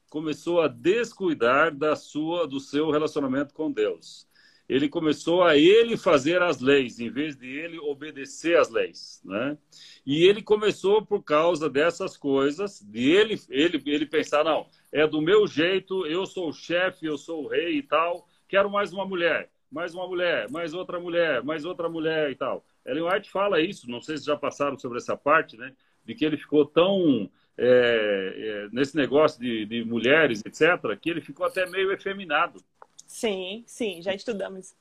começou 0.09 0.61
a 0.61 0.69
descuidar 0.69 1.75
da 1.75 1.97
sua, 1.97 2.47
do 2.47 2.61
seu 2.61 2.91
relacionamento 2.91 3.53
com 3.53 3.71
Deus 3.71 4.31
ele 4.69 4.89
começou 4.89 5.43
a 5.43 5.57
ele 5.57 5.97
fazer 5.97 6.41
as 6.41 6.61
leis, 6.61 6.99
em 6.99 7.11
vez 7.11 7.37
de 7.37 7.47
ele 7.47 7.79
obedecer 7.79 8.57
às 8.59 8.71
leis, 8.71 9.21
né? 9.25 9.57
E 10.05 10.25
ele 10.25 10.43
começou 10.43 11.05
por 11.05 11.23
causa 11.23 11.69
dessas 11.69 12.17
coisas, 12.17 12.81
de 12.81 13.11
ele, 13.11 13.41
ele, 13.51 13.83
ele 13.85 14.07
pensar, 14.07 14.45
não, 14.45 14.67
é 14.93 15.07
do 15.07 15.23
meu 15.23 15.47
jeito, 15.47 16.07
eu 16.07 16.27
sou 16.27 16.51
o 16.51 16.53
chefe, 16.53 17.07
eu 17.07 17.17
sou 17.17 17.45
o 17.45 17.49
rei 17.49 17.79
e 17.79 17.83
tal, 17.83 18.29
quero 18.47 18.71
mais 18.71 18.93
uma 18.93 19.07
mulher, 19.07 19.51
mais 19.71 19.95
uma 19.95 20.07
mulher, 20.07 20.51
mais 20.51 20.75
outra 20.75 21.01
mulher, 21.01 21.43
mais 21.43 21.65
outra 21.65 21.89
mulher 21.89 22.31
e 22.31 22.37
tal. 22.37 22.65
Ellen 22.85 23.05
White 23.05 23.31
fala 23.31 23.61
isso, 23.61 23.91
não 23.91 24.03
sei 24.03 24.19
se 24.19 24.27
já 24.27 24.37
passaram 24.37 24.79
sobre 24.79 24.99
essa 24.99 25.17
parte, 25.17 25.57
né? 25.57 25.73
De 26.05 26.15
que 26.15 26.25
ele 26.25 26.37
ficou 26.37 26.67
tão 26.67 27.31
é, 27.57 28.35
é, 28.37 28.69
nesse 28.71 28.97
negócio 28.97 29.41
de, 29.41 29.65
de 29.65 29.85
mulheres, 29.85 30.43
etc., 30.45 30.99
que 31.01 31.09
ele 31.09 31.21
ficou 31.21 31.47
até 31.47 31.65
meio 31.71 31.91
efeminado. 31.93 32.63
Sim, 33.07 33.63
sim, 33.67 34.03
já 34.03 34.15
estudamos. 34.15 34.75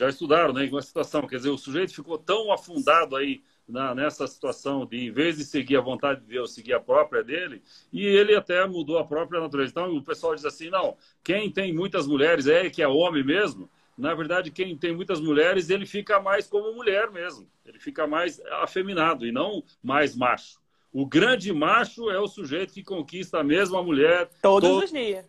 Já 0.00 0.08
estudaram, 0.08 0.52
né? 0.52 0.68
Uma 0.70 0.82
situação, 0.82 1.26
quer 1.26 1.36
dizer, 1.36 1.50
o 1.50 1.58
sujeito 1.58 1.94
ficou 1.94 2.18
tão 2.18 2.50
afundado 2.50 3.14
aí 3.14 3.42
na, 3.68 3.94
nessa 3.94 4.26
situação 4.26 4.84
de, 4.86 5.06
em 5.06 5.10
vez 5.10 5.36
de 5.36 5.44
seguir 5.44 5.76
a 5.76 5.80
vontade 5.80 6.20
de 6.20 6.26
Deus, 6.26 6.54
seguir 6.54 6.74
a 6.74 6.80
própria 6.80 7.22
dele, 7.22 7.62
e 7.92 8.04
ele 8.04 8.34
até 8.34 8.66
mudou 8.66 8.98
a 8.98 9.04
própria 9.04 9.40
natureza. 9.40 9.70
Então, 9.70 9.96
o 9.96 10.02
pessoal 10.02 10.34
diz 10.34 10.44
assim: 10.44 10.70
não, 10.70 10.96
quem 11.22 11.50
tem 11.50 11.72
muitas 11.72 12.06
mulheres 12.06 12.46
é 12.46 12.68
que 12.68 12.82
é 12.82 12.88
homem 12.88 13.24
mesmo. 13.24 13.70
Na 13.96 14.14
verdade, 14.14 14.50
quem 14.50 14.76
tem 14.76 14.94
muitas 14.94 15.20
mulheres, 15.20 15.70
ele 15.70 15.86
fica 15.86 16.18
mais 16.18 16.46
como 16.46 16.74
mulher 16.74 17.10
mesmo. 17.10 17.46
Ele 17.64 17.78
fica 17.78 18.06
mais 18.06 18.40
afeminado 18.62 19.26
e 19.26 19.32
não 19.32 19.62
mais 19.82 20.16
macho. 20.16 20.60
O 20.92 21.06
grande 21.06 21.52
macho 21.52 22.10
é 22.10 22.18
o 22.18 22.26
sujeito 22.26 22.72
que 22.72 22.82
conquista 22.82 23.40
a 23.40 23.44
mesma 23.44 23.82
mulher. 23.82 24.28
Todos 24.42 24.68
todo, 24.68 24.84
os 24.84 24.90
dias. 24.90 25.26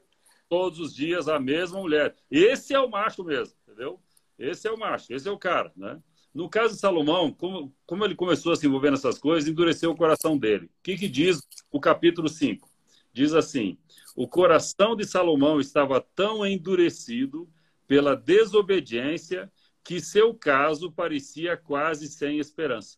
Todos 0.49 0.79
os 0.79 0.95
dias 0.95 1.27
a 1.27 1.39
mesma 1.39 1.79
mulher. 1.79 2.15
Esse 2.31 2.73
é 2.73 2.79
o 2.79 2.89
macho 2.89 3.23
mesmo, 3.23 3.55
entendeu? 3.67 3.99
Esse 4.37 4.67
é 4.67 4.71
o 4.71 4.77
macho, 4.77 5.13
esse 5.13 5.27
é 5.27 5.31
o 5.31 5.37
cara, 5.37 5.71
né? 5.75 6.01
No 6.33 6.49
caso 6.49 6.73
de 6.73 6.79
Salomão, 6.79 7.31
como, 7.31 7.73
como 7.85 8.03
ele 8.03 8.15
começou 8.15 8.51
a 8.51 8.55
se 8.55 8.65
envolver 8.65 8.89
nessas 8.89 9.19
coisas, 9.19 9.47
endureceu 9.47 9.91
o 9.91 9.95
coração 9.95 10.37
dele. 10.37 10.65
O 10.65 10.69
que, 10.81 10.97
que 10.97 11.07
diz 11.07 11.41
o 11.71 11.79
capítulo 11.79 12.27
5? 12.27 12.67
Diz 13.13 13.33
assim: 13.33 13.77
O 14.15 14.27
coração 14.27 14.95
de 14.95 15.05
Salomão 15.05 15.59
estava 15.59 16.01
tão 16.01 16.45
endurecido 16.45 17.47
pela 17.85 18.15
desobediência 18.15 19.51
que 19.83 19.99
seu 19.99 20.33
caso 20.33 20.91
parecia 20.91 21.55
quase 21.55 22.07
sem 22.07 22.39
esperança. 22.39 22.97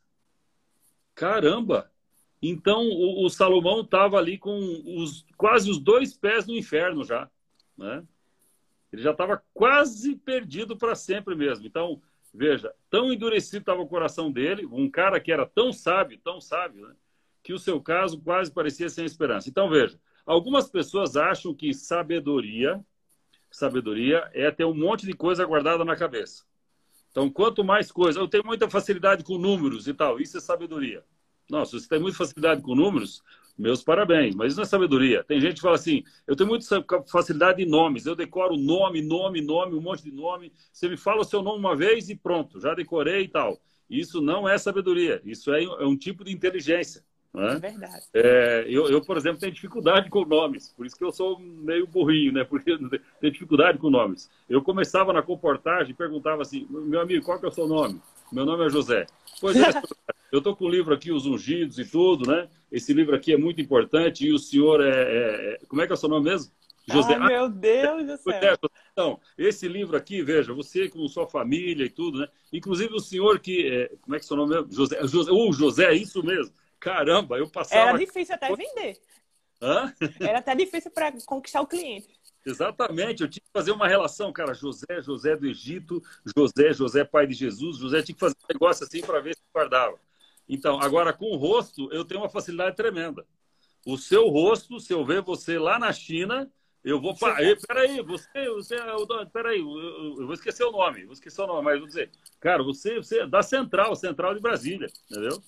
Caramba! 1.14 1.92
Então 2.42 2.88
o, 2.88 3.26
o 3.26 3.30
Salomão 3.30 3.82
estava 3.82 4.18
ali 4.18 4.38
com 4.38 4.58
os, 4.98 5.26
quase 5.36 5.70
os 5.70 5.80
dois 5.80 6.16
pés 6.16 6.46
no 6.46 6.56
inferno 6.56 7.04
já. 7.04 7.30
Né? 7.78 8.04
Ele 8.94 9.02
já 9.02 9.12
estava 9.12 9.44
quase 9.54 10.16
perdido 10.16 10.78
para 10.78 10.96
sempre 10.96 11.36
mesmo. 11.36 11.66
Então, 11.66 12.02
Veja, 12.36 12.74
tão 12.90 13.14
endurecido 13.14 13.60
estava 13.60 13.82
o 13.82 13.88
coração 13.88 14.30
dele, 14.30 14.66
um 14.66 14.90
cara 14.90 15.20
que 15.22 15.32
era 15.32 15.46
tão 15.46 15.72
sábio, 15.72 16.20
tão 16.22 16.42
sábio, 16.42 16.86
né, 16.86 16.94
que 17.42 17.54
o 17.54 17.60
seu 17.60 17.80
caso 17.80 18.20
quase 18.20 18.52
parecia 18.52 18.90
sem 18.90 19.06
esperança. 19.06 19.50
Então, 19.50 19.70
veja, 19.70 19.98
algumas 20.26 20.70
pessoas 20.70 21.16
acham 21.16 21.54
que 21.54 21.74
sabedoria, 21.74 22.84
sabedoria 23.50 24.30
é 24.34 24.52
ter 24.52 24.66
um 24.66 24.76
monte 24.76 25.06
de 25.06 25.14
coisa 25.14 25.46
guardada 25.46 25.86
na 25.86 25.96
cabeça. 25.96 26.44
Então, 27.10 27.30
quanto 27.30 27.64
mais 27.64 27.90
coisa, 27.90 28.20
eu 28.20 28.28
tenho 28.28 28.46
muita 28.46 28.70
facilidade 28.70 29.24
com 29.24 29.38
números 29.38 29.88
e 29.88 29.94
tal, 29.94 30.20
isso 30.20 30.38
é 30.38 30.42
sabedoria. 30.42 31.06
Nossa, 31.50 31.80
você 31.80 31.88
tem 31.88 32.00
muita 32.00 32.18
facilidade 32.18 32.62
com 32.62 32.76
números, 32.76 33.24
meus 33.58 33.84
parabéns, 33.84 34.36
mas 34.36 34.50
isso 34.52 34.58
não 34.58 34.64
é 34.64 34.68
sabedoria. 34.68 35.24
Tem 35.24 35.40
gente 35.40 35.56
que 35.56 35.62
fala 35.62 35.76
assim: 35.76 36.04
eu 36.28 36.36
tenho 36.36 36.50
muita 36.50 36.66
facilidade 37.08 37.62
em 37.62 37.68
nomes, 37.68 38.06
eu 38.06 38.16
decoro 38.16 38.58
nome, 38.58 39.02
nome, 39.02 39.42
nome, 39.42 39.76
um 39.76 39.82
monte 39.82 40.04
de 40.04 40.12
nome. 40.12 40.52
Você 40.72 40.90
me 40.90 40.98
fala 40.98 41.22
o 41.22 41.26
seu 41.26 41.42
nome 41.42 41.60
uma 41.60 41.76
vez 41.76 42.10
e 42.10 42.16
pronto, 42.16 42.60
já 42.60 42.74
decorei 42.74 43.24
e 43.24 43.28
tal. 43.28 43.60
Isso 43.90 44.22
não 44.22 44.48
é 44.48 44.58
sabedoria, 44.58 45.22
isso 45.24 45.54
é, 45.54 45.64
é 45.64 45.86
um 45.86 45.96
tipo 45.96 46.24
de 46.24 46.32
inteligência. 46.32 47.04
É? 47.38 47.54
é 47.54 47.60
verdade. 47.60 48.04
É, 48.14 48.66
eu, 48.68 48.88
eu, 48.90 49.02
por 49.02 49.18
exemplo, 49.18 49.40
tenho 49.40 49.52
dificuldade 49.52 50.10
com 50.10 50.26
nomes, 50.26 50.70
por 50.76 50.86
isso 50.86 50.96
que 50.96 51.04
eu 51.04 51.12
sou 51.12 51.40
meio 51.40 51.88
burrinho, 51.88 52.32
né? 52.32 52.44
Porque 52.44 52.78
tenho 53.20 53.34
dificuldade 53.34 53.78
com 53.78 53.90
nomes. 53.90 54.30
Eu 54.50 54.62
começava 54.62 55.12
na 55.12 55.22
comportagem 55.22 55.92
e 55.92 55.96
perguntava 55.96 56.42
assim: 56.42 56.68
meu 56.70 57.02
amigo, 57.02 57.26
qual 57.26 57.40
que 57.40 57.46
é 57.46 57.50
o 57.50 57.52
seu 57.52 57.68
nome? 57.68 58.02
Meu 58.32 58.46
nome 58.46 58.66
é 58.66 58.70
José. 58.70 59.06
Pois 59.40 59.56
é, 59.56 59.62
eu 60.32 60.40
estou 60.40 60.56
com 60.56 60.66
o 60.66 60.70
livro 60.70 60.94
aqui, 60.94 61.12
Os 61.12 61.26
Ungidos 61.26 61.78
e 61.80 61.86
tudo, 61.86 62.30
né? 62.30 62.48
Esse 62.72 62.94
livro 62.94 63.16
aqui 63.16 63.34
é 63.34 63.38
muito 63.38 63.62
importante 63.62 64.26
e 64.26 64.34
o 64.34 64.40
senhor 64.40 64.82
é. 64.82 64.90
é... 64.90 65.54
é 65.54 65.60
como 65.68 65.82
é 65.82 65.86
que 65.86 65.94
é 65.94 65.96
o 65.96 65.98
seu 65.98 66.10
nome 66.10 66.30
mesmo? 66.30 66.52
José. 66.88 67.16
Ai, 67.16 67.28
meu 67.30 67.50
Deus 67.50 68.06
do 68.06 68.18
céu. 68.18 68.58
Então, 68.92 69.20
esse 69.38 69.68
livro 69.68 69.98
aqui, 69.98 70.22
veja, 70.22 70.54
você 70.54 70.88
com 70.88 71.08
sua 71.08 71.28
família 71.28 71.84
e 71.84 71.90
tudo, 71.90 72.20
né? 72.20 72.28
Inclusive 72.54 72.94
o 72.94 73.00
senhor 73.00 73.40
que. 73.40 73.68
É... 73.68 73.92
como 74.02 74.16
é 74.16 74.20
que 74.20 74.24
é 74.24 74.26
o 74.26 74.28
seu 74.28 74.38
nome 74.38 74.56
mesmo? 74.56 74.72
José. 74.72 75.00
José. 75.08 75.32
Uh, 75.32 75.52
José, 75.52 75.94
isso 75.94 76.24
mesmo. 76.24 76.54
Caramba, 76.86 77.40
eu 77.40 77.50
passava. 77.50 77.90
Era 77.90 77.98
difícil 77.98 78.36
até 78.36 78.56
vender. 78.56 79.02
Hã? 79.60 79.92
Era 80.20 80.38
até 80.38 80.54
difícil 80.54 80.92
para 80.92 81.12
conquistar 81.26 81.62
o 81.62 81.66
cliente. 81.66 82.08
Exatamente, 82.46 83.24
eu 83.24 83.28
tinha 83.28 83.42
que 83.42 83.50
fazer 83.52 83.72
uma 83.72 83.88
relação, 83.88 84.32
cara. 84.32 84.54
José, 84.54 85.02
José 85.02 85.36
do 85.36 85.48
Egito, 85.48 86.00
José, 86.38 86.74
José, 86.74 87.04
pai 87.04 87.26
de 87.26 87.34
Jesus. 87.34 87.80
José 87.80 88.04
tinha 88.04 88.14
que 88.14 88.20
fazer 88.20 88.36
um 88.36 88.54
negócio 88.54 88.86
assim 88.86 89.02
para 89.02 89.20
ver 89.20 89.34
se 89.36 89.42
guardava. 89.52 90.00
Então, 90.48 90.80
agora 90.80 91.12
com 91.12 91.26
o 91.26 91.38
rosto, 91.38 91.92
eu 91.92 92.06
tenho 92.06 92.22
uma 92.22 92.30
facilidade 92.30 92.76
tremenda. 92.76 93.26
O 93.84 93.98
seu 93.98 94.28
rosto, 94.28 94.80
se 94.80 94.94
eu 94.94 95.04
ver 95.04 95.24
você 95.24 95.58
lá 95.58 95.80
na 95.80 95.92
China, 95.92 96.48
eu 96.84 97.02
vou. 97.02 97.18
Pa... 97.18 97.36
Peraí, 97.68 98.00
você, 98.04 98.48
você 98.50 98.76
é 98.76 98.94
o 98.94 99.06
dono. 99.06 99.28
Peraí, 99.32 99.60
eu, 99.60 100.20
eu 100.20 100.26
vou 100.28 100.36
esquecer 100.36 100.64
o 100.66 100.72
nome, 100.72 101.06
vou 101.06 101.14
esquecer 101.14 101.42
o 101.42 101.48
nome, 101.48 101.64
mas 101.64 101.80
vou 101.80 101.88
dizer, 101.88 102.12
cara, 102.40 102.62
você, 102.62 102.98
você 102.98 103.22
é 103.22 103.28
da 103.28 103.42
Central, 103.42 103.96
Central 103.96 104.36
de 104.36 104.40
Brasília, 104.40 104.88
entendeu? 105.10 105.42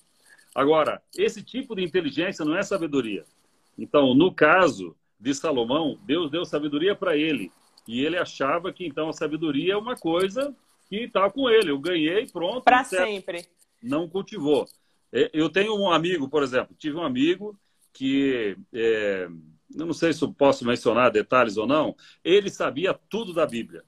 Agora, 0.54 1.02
esse 1.16 1.42
tipo 1.42 1.74
de 1.74 1.82
inteligência 1.82 2.44
não 2.44 2.56
é 2.56 2.62
sabedoria. 2.62 3.24
Então, 3.78 4.14
no 4.14 4.32
caso 4.32 4.96
de 5.20 5.34
Salomão, 5.34 5.98
Deus 6.04 6.30
deu 6.30 6.44
sabedoria 6.44 6.94
para 6.94 7.16
ele. 7.16 7.52
E 7.86 8.04
ele 8.04 8.18
achava 8.18 8.72
que 8.72 8.86
então 8.86 9.08
a 9.08 9.12
sabedoria 9.12 9.74
é 9.74 9.76
uma 9.76 9.96
coisa 9.96 10.54
que 10.88 11.04
está 11.04 11.30
com 11.30 11.48
ele. 11.48 11.70
Eu 11.70 11.78
ganhei, 11.78 12.26
pronto. 12.26 12.62
Para 12.62 12.84
sempre. 12.84 13.46
Não 13.82 14.08
cultivou. 14.08 14.66
É, 15.12 15.30
eu 15.32 15.48
tenho 15.48 15.74
um 15.74 15.90
amigo, 15.90 16.28
por 16.28 16.42
exemplo, 16.42 16.76
tive 16.78 16.96
um 16.96 17.02
amigo 17.02 17.58
que, 17.92 18.56
é, 18.72 19.28
eu 19.74 19.86
não 19.86 19.94
sei 19.94 20.12
se 20.12 20.22
eu 20.22 20.32
posso 20.32 20.66
mencionar 20.66 21.10
detalhes 21.10 21.56
ou 21.56 21.66
não, 21.66 21.96
ele 22.22 22.50
sabia 22.50 22.94
tudo 23.08 23.32
da 23.32 23.46
Bíblia. 23.46 23.82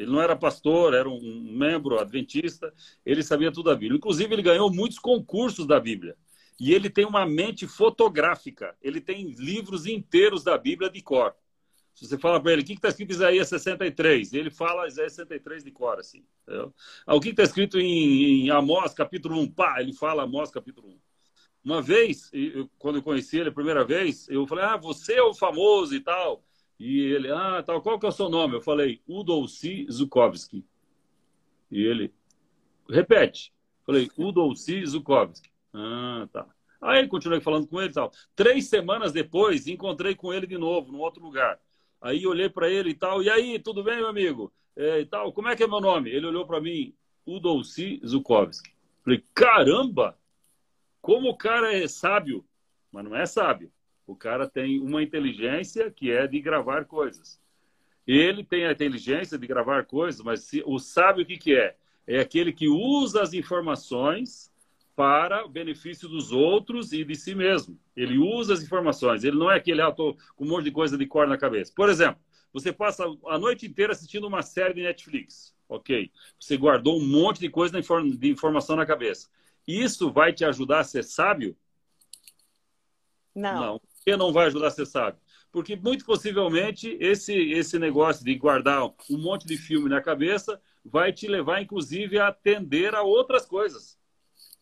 Ele 0.00 0.10
não 0.10 0.22
era 0.22 0.34
pastor, 0.34 0.94
era 0.94 1.08
um 1.08 1.52
membro 1.52 1.98
adventista, 1.98 2.72
ele 3.04 3.22
sabia 3.22 3.52
tudo 3.52 3.70
da 3.70 3.76
Bíblia. 3.76 3.98
Inclusive, 3.98 4.32
ele 4.32 4.42
ganhou 4.42 4.72
muitos 4.72 4.98
concursos 4.98 5.66
da 5.66 5.78
Bíblia. 5.78 6.16
E 6.58 6.72
ele 6.72 6.88
tem 6.88 7.04
uma 7.04 7.26
mente 7.26 7.66
fotográfica. 7.66 8.74
Ele 8.82 9.00
tem 9.00 9.30
livros 9.32 9.86
inteiros 9.86 10.42
da 10.42 10.56
Bíblia 10.56 10.90
de 10.90 11.02
cor. 11.02 11.34
Se 11.94 12.06
você 12.06 12.16
fala 12.16 12.40
para 12.40 12.52
ele, 12.52 12.62
o 12.62 12.64
que 12.64 12.72
está 12.72 12.88
escrito 12.88 13.10
em 13.10 13.14
Isaías 13.14 13.48
63? 13.48 14.32
Ele 14.32 14.50
fala 14.50 14.88
Isaías 14.88 15.12
63 15.12 15.64
de 15.64 15.70
cor, 15.70 15.98
assim. 15.98 16.24
Ah, 17.06 17.14
o 17.14 17.20
que 17.20 17.30
está 17.30 17.42
escrito 17.42 17.78
em, 17.78 18.46
em 18.46 18.50
Amós, 18.50 18.94
capítulo 18.94 19.38
1? 19.38 19.50
Pá, 19.52 19.80
ele 19.80 19.92
fala 19.92 20.22
Amós, 20.22 20.50
capítulo 20.50 20.88
1. 20.88 20.98
Uma 21.62 21.82
vez, 21.82 22.30
eu, 22.32 22.70
quando 22.78 22.96
eu 22.96 23.02
conheci 23.02 23.38
ele 23.38 23.50
a 23.50 23.52
primeira 23.52 23.84
vez, 23.84 24.26
eu 24.30 24.46
falei, 24.46 24.64
ah, 24.64 24.78
você 24.78 25.14
é 25.14 25.22
o 25.22 25.34
famoso 25.34 25.94
e 25.94 26.00
tal. 26.00 26.42
E 26.80 26.98
ele, 26.98 27.30
ah, 27.30 27.62
tal, 27.62 27.82
qual 27.82 28.00
que 28.00 28.06
é 28.06 28.08
o 28.08 28.12
seu 28.12 28.30
nome? 28.30 28.54
Eu 28.54 28.62
falei, 28.62 29.02
Udolci 29.06 29.86
Zukovski. 29.92 30.64
E 31.70 31.84
ele, 31.84 32.10
repete. 32.88 33.52
Falei, 33.84 34.10
Udolci 34.16 34.86
Zukovski. 34.86 35.50
Ah, 35.74 36.26
tá. 36.32 36.46
Aí 36.80 37.06
continuei 37.06 37.38
falando 37.42 37.66
com 37.66 37.78
ele 37.82 37.90
e 37.90 37.92
tal. 37.92 38.10
Três 38.34 38.66
semanas 38.70 39.12
depois, 39.12 39.66
encontrei 39.66 40.14
com 40.14 40.32
ele 40.32 40.46
de 40.46 40.56
novo, 40.56 40.90
num 40.90 41.00
outro 41.00 41.22
lugar. 41.22 41.60
Aí 42.00 42.26
olhei 42.26 42.48
para 42.48 42.70
ele 42.70 42.90
e 42.90 42.94
tal. 42.94 43.22
E 43.22 43.28
aí, 43.28 43.58
tudo 43.58 43.84
bem, 43.84 43.98
meu 43.98 44.08
amigo? 44.08 44.50
É, 44.74 45.00
e 45.00 45.04
tal, 45.04 45.34
como 45.34 45.48
é 45.48 45.56
que 45.56 45.62
é 45.62 45.66
meu 45.66 45.82
nome? 45.82 46.08
Ele 46.08 46.28
olhou 46.28 46.46
para 46.46 46.62
mim, 46.62 46.94
Udolci 47.26 48.00
Zukovski. 48.06 48.72
Falei, 49.04 49.22
caramba! 49.34 50.18
Como 51.02 51.28
o 51.28 51.36
cara 51.36 51.74
é 51.74 51.86
sábio, 51.86 52.42
mas 52.90 53.04
não 53.04 53.14
é 53.14 53.26
sábio. 53.26 53.70
O 54.10 54.16
cara 54.16 54.48
tem 54.48 54.80
uma 54.80 55.04
inteligência 55.04 55.88
que 55.88 56.10
é 56.10 56.26
de 56.26 56.40
gravar 56.40 56.84
coisas. 56.84 57.40
Ele 58.04 58.42
tem 58.42 58.66
a 58.66 58.72
inteligência 58.72 59.38
de 59.38 59.46
gravar 59.46 59.84
coisas, 59.84 60.20
mas 60.20 60.40
se, 60.40 60.64
o 60.66 60.80
sábio 60.80 61.22
o 61.22 61.26
que, 61.26 61.36
que 61.36 61.54
é? 61.54 61.76
É 62.08 62.18
aquele 62.18 62.52
que 62.52 62.66
usa 62.66 63.22
as 63.22 63.32
informações 63.32 64.52
para 64.96 65.46
o 65.46 65.48
benefício 65.48 66.08
dos 66.08 66.32
outros 66.32 66.92
e 66.92 67.04
de 67.04 67.14
si 67.14 67.36
mesmo. 67.36 67.78
Ele 67.96 68.18
usa 68.18 68.52
as 68.52 68.64
informações. 68.64 69.22
Ele 69.22 69.38
não 69.38 69.48
é 69.48 69.58
aquele, 69.58 69.80
ah, 69.80 69.92
com 69.92 70.16
um 70.40 70.48
monte 70.48 70.64
de 70.64 70.72
coisa 70.72 70.98
de 70.98 71.06
cor 71.06 71.28
na 71.28 71.38
cabeça. 71.38 71.72
Por 71.72 71.88
exemplo, 71.88 72.20
você 72.52 72.72
passa 72.72 73.04
a 73.28 73.38
noite 73.38 73.64
inteira 73.64 73.92
assistindo 73.92 74.26
uma 74.26 74.42
série 74.42 74.74
de 74.74 74.82
Netflix. 74.82 75.54
Ok. 75.68 76.10
Você 76.36 76.56
guardou 76.56 76.98
um 76.98 77.06
monte 77.06 77.38
de 77.38 77.48
coisa 77.48 77.80
de 77.80 78.28
informação 78.28 78.74
na 78.74 78.84
cabeça. 78.84 79.28
Isso 79.68 80.10
vai 80.10 80.32
te 80.32 80.44
ajudar 80.44 80.80
a 80.80 80.84
ser 80.84 81.04
sábio? 81.04 81.56
Não. 83.34 83.60
Não. 83.60 83.80
Que 84.00 84.16
não 84.16 84.32
vai 84.32 84.46
ajudar 84.46 84.70
ser 84.70 84.86
sábio? 84.86 85.20
Porque 85.52 85.76
muito 85.76 86.04
possivelmente 86.04 86.96
esse, 87.00 87.34
esse 87.34 87.78
negócio 87.78 88.24
de 88.24 88.34
guardar 88.34 88.84
um 89.10 89.18
monte 89.18 89.46
de 89.46 89.56
filme 89.56 89.88
na 89.88 90.00
cabeça 90.00 90.60
vai 90.84 91.12
te 91.12 91.26
levar, 91.26 91.60
inclusive, 91.60 92.18
a 92.18 92.28
atender 92.28 92.94
a 92.94 93.02
outras 93.02 93.44
coisas 93.44 94.00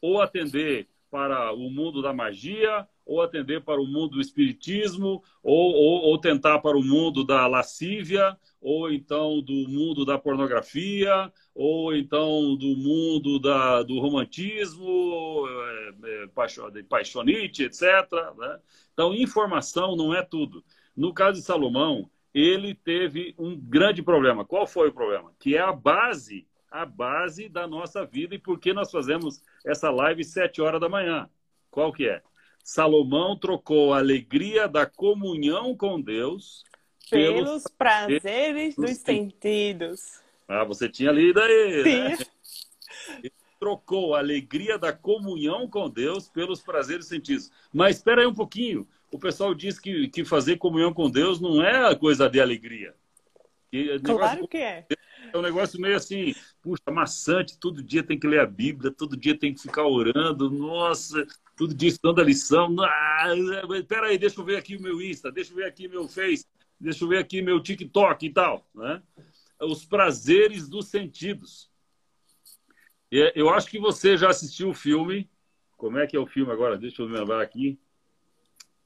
ou 0.00 0.20
atender 0.20 0.88
para 1.10 1.52
o 1.52 1.70
mundo 1.70 2.02
da 2.02 2.12
magia, 2.12 2.86
ou 3.04 3.22
atender 3.22 3.62
para 3.62 3.80
o 3.80 3.86
mundo 3.86 4.16
do 4.16 4.20
espiritismo, 4.20 5.22
ou, 5.42 5.72
ou, 5.72 6.02
ou, 6.02 6.18
tentar 6.18 6.58
para 6.58 6.76
o 6.76 6.84
mundo 6.84 7.24
da 7.24 7.46
lascívia, 7.46 8.36
ou 8.60 8.90
então 8.92 9.40
do 9.40 9.68
mundo 9.68 10.04
da 10.04 10.18
pornografia, 10.18 11.32
ou 11.54 11.94
então 11.94 12.56
do 12.56 12.76
mundo 12.76 13.38
da, 13.38 13.82
do 13.82 13.98
romantismo, 14.00 15.44
é, 15.48 16.24
é, 16.24 16.82
paixonite, 16.88 17.64
etc. 17.64 17.82
Né? 18.36 18.60
Então, 18.92 19.14
informação 19.14 19.96
não 19.96 20.14
é 20.14 20.22
tudo. 20.22 20.64
No 20.96 21.14
caso 21.14 21.38
de 21.38 21.46
Salomão, 21.46 22.10
ele 22.34 22.74
teve 22.74 23.34
um 23.38 23.56
grande 23.56 24.02
problema. 24.02 24.44
Qual 24.44 24.66
foi 24.66 24.88
o 24.88 24.92
problema? 24.92 25.32
Que 25.38 25.56
é 25.56 25.60
a 25.60 25.72
base 25.72 26.46
a 26.70 26.84
base 26.84 27.48
da 27.48 27.66
nossa 27.66 28.04
vida 28.04 28.34
e 28.34 28.38
por 28.38 28.58
que 28.58 28.72
nós 28.72 28.90
fazemos 28.90 29.42
essa 29.64 29.90
live 29.90 30.22
sete 30.22 30.60
horas 30.60 30.80
da 30.80 30.88
manhã. 30.88 31.28
Qual 31.70 31.92
que 31.92 32.06
é? 32.06 32.22
Salomão 32.62 33.38
trocou 33.38 33.94
a 33.94 33.98
alegria 33.98 34.68
da 34.68 34.84
comunhão 34.84 35.74
com 35.74 36.00
Deus 36.00 36.62
pelos, 37.10 37.64
prazeres 37.76 38.76
dos 38.76 38.96
sentidos. 38.98 40.20
Ah, 40.46 40.64
você 40.64 40.88
tinha 40.88 41.12
lido 41.12 41.40
aí, 41.40 41.82
Sim. 41.82 41.98
né? 41.98 42.18
Ele 43.22 43.32
trocou 43.58 44.14
a 44.14 44.18
alegria 44.18 44.78
da 44.78 44.92
comunhão 44.92 45.68
com 45.68 45.90
Deus 45.90 46.28
pelos 46.28 46.62
prazeres 46.62 47.06
sentidos. 47.06 47.50
Mas 47.72 47.96
espera 47.96 48.22
aí 48.22 48.26
um 48.26 48.34
pouquinho. 48.34 48.86
O 49.10 49.18
pessoal 49.18 49.54
diz 49.54 49.78
que, 49.78 50.08
que 50.08 50.24
fazer 50.24 50.56
comunhão 50.56 50.92
com 50.92 51.10
Deus 51.10 51.40
não 51.40 51.62
é 51.62 51.94
coisa 51.94 52.28
de 52.28 52.40
alegria. 52.40 52.94
Que, 53.70 53.98
claro 54.00 54.48
que 54.48 54.58
é. 54.58 54.86
É 55.32 55.36
um 55.36 55.42
negócio 55.42 55.80
meio 55.80 55.96
assim, 55.96 56.34
puxa, 56.62 56.90
maçante, 56.90 57.58
todo 57.58 57.82
dia 57.82 58.02
tem 58.02 58.18
que 58.18 58.26
ler 58.26 58.40
a 58.40 58.46
Bíblia, 58.46 58.90
todo 58.90 59.16
dia 59.16 59.38
tem 59.38 59.52
que 59.52 59.60
ficar 59.60 59.86
orando, 59.86 60.50
nossa, 60.50 61.26
todo 61.56 61.74
dia 61.74 61.88
estudando 61.88 62.20
a 62.20 62.24
lição. 62.24 62.74
Ah, 62.80 63.26
aí, 64.04 64.18
deixa 64.18 64.40
eu 64.40 64.44
ver 64.44 64.56
aqui 64.56 64.76
o 64.76 64.80
meu 64.82 65.02
Insta, 65.02 65.30
deixa 65.30 65.52
eu 65.52 65.56
ver 65.56 65.66
aqui 65.66 65.86
meu 65.86 66.08
Face, 66.08 66.46
deixa 66.80 67.04
eu 67.04 67.08
ver 67.08 67.18
aqui 67.18 67.42
meu 67.42 67.60
TikTok 67.60 68.26
e 68.26 68.32
tal. 68.32 68.66
Né? 68.74 69.02
Os 69.60 69.84
prazeres 69.84 70.68
dos 70.68 70.88
sentidos. 70.88 71.70
Eu 73.10 73.50
acho 73.50 73.68
que 73.68 73.78
você 73.78 74.16
já 74.16 74.28
assistiu 74.28 74.70
o 74.70 74.74
filme. 74.74 75.30
Como 75.76 75.98
é 75.98 76.06
que 76.06 76.16
é 76.16 76.20
o 76.20 76.26
filme 76.26 76.52
agora? 76.52 76.76
Deixa 76.76 77.02
eu 77.02 77.06
lembrar 77.06 77.40
aqui. 77.40 77.78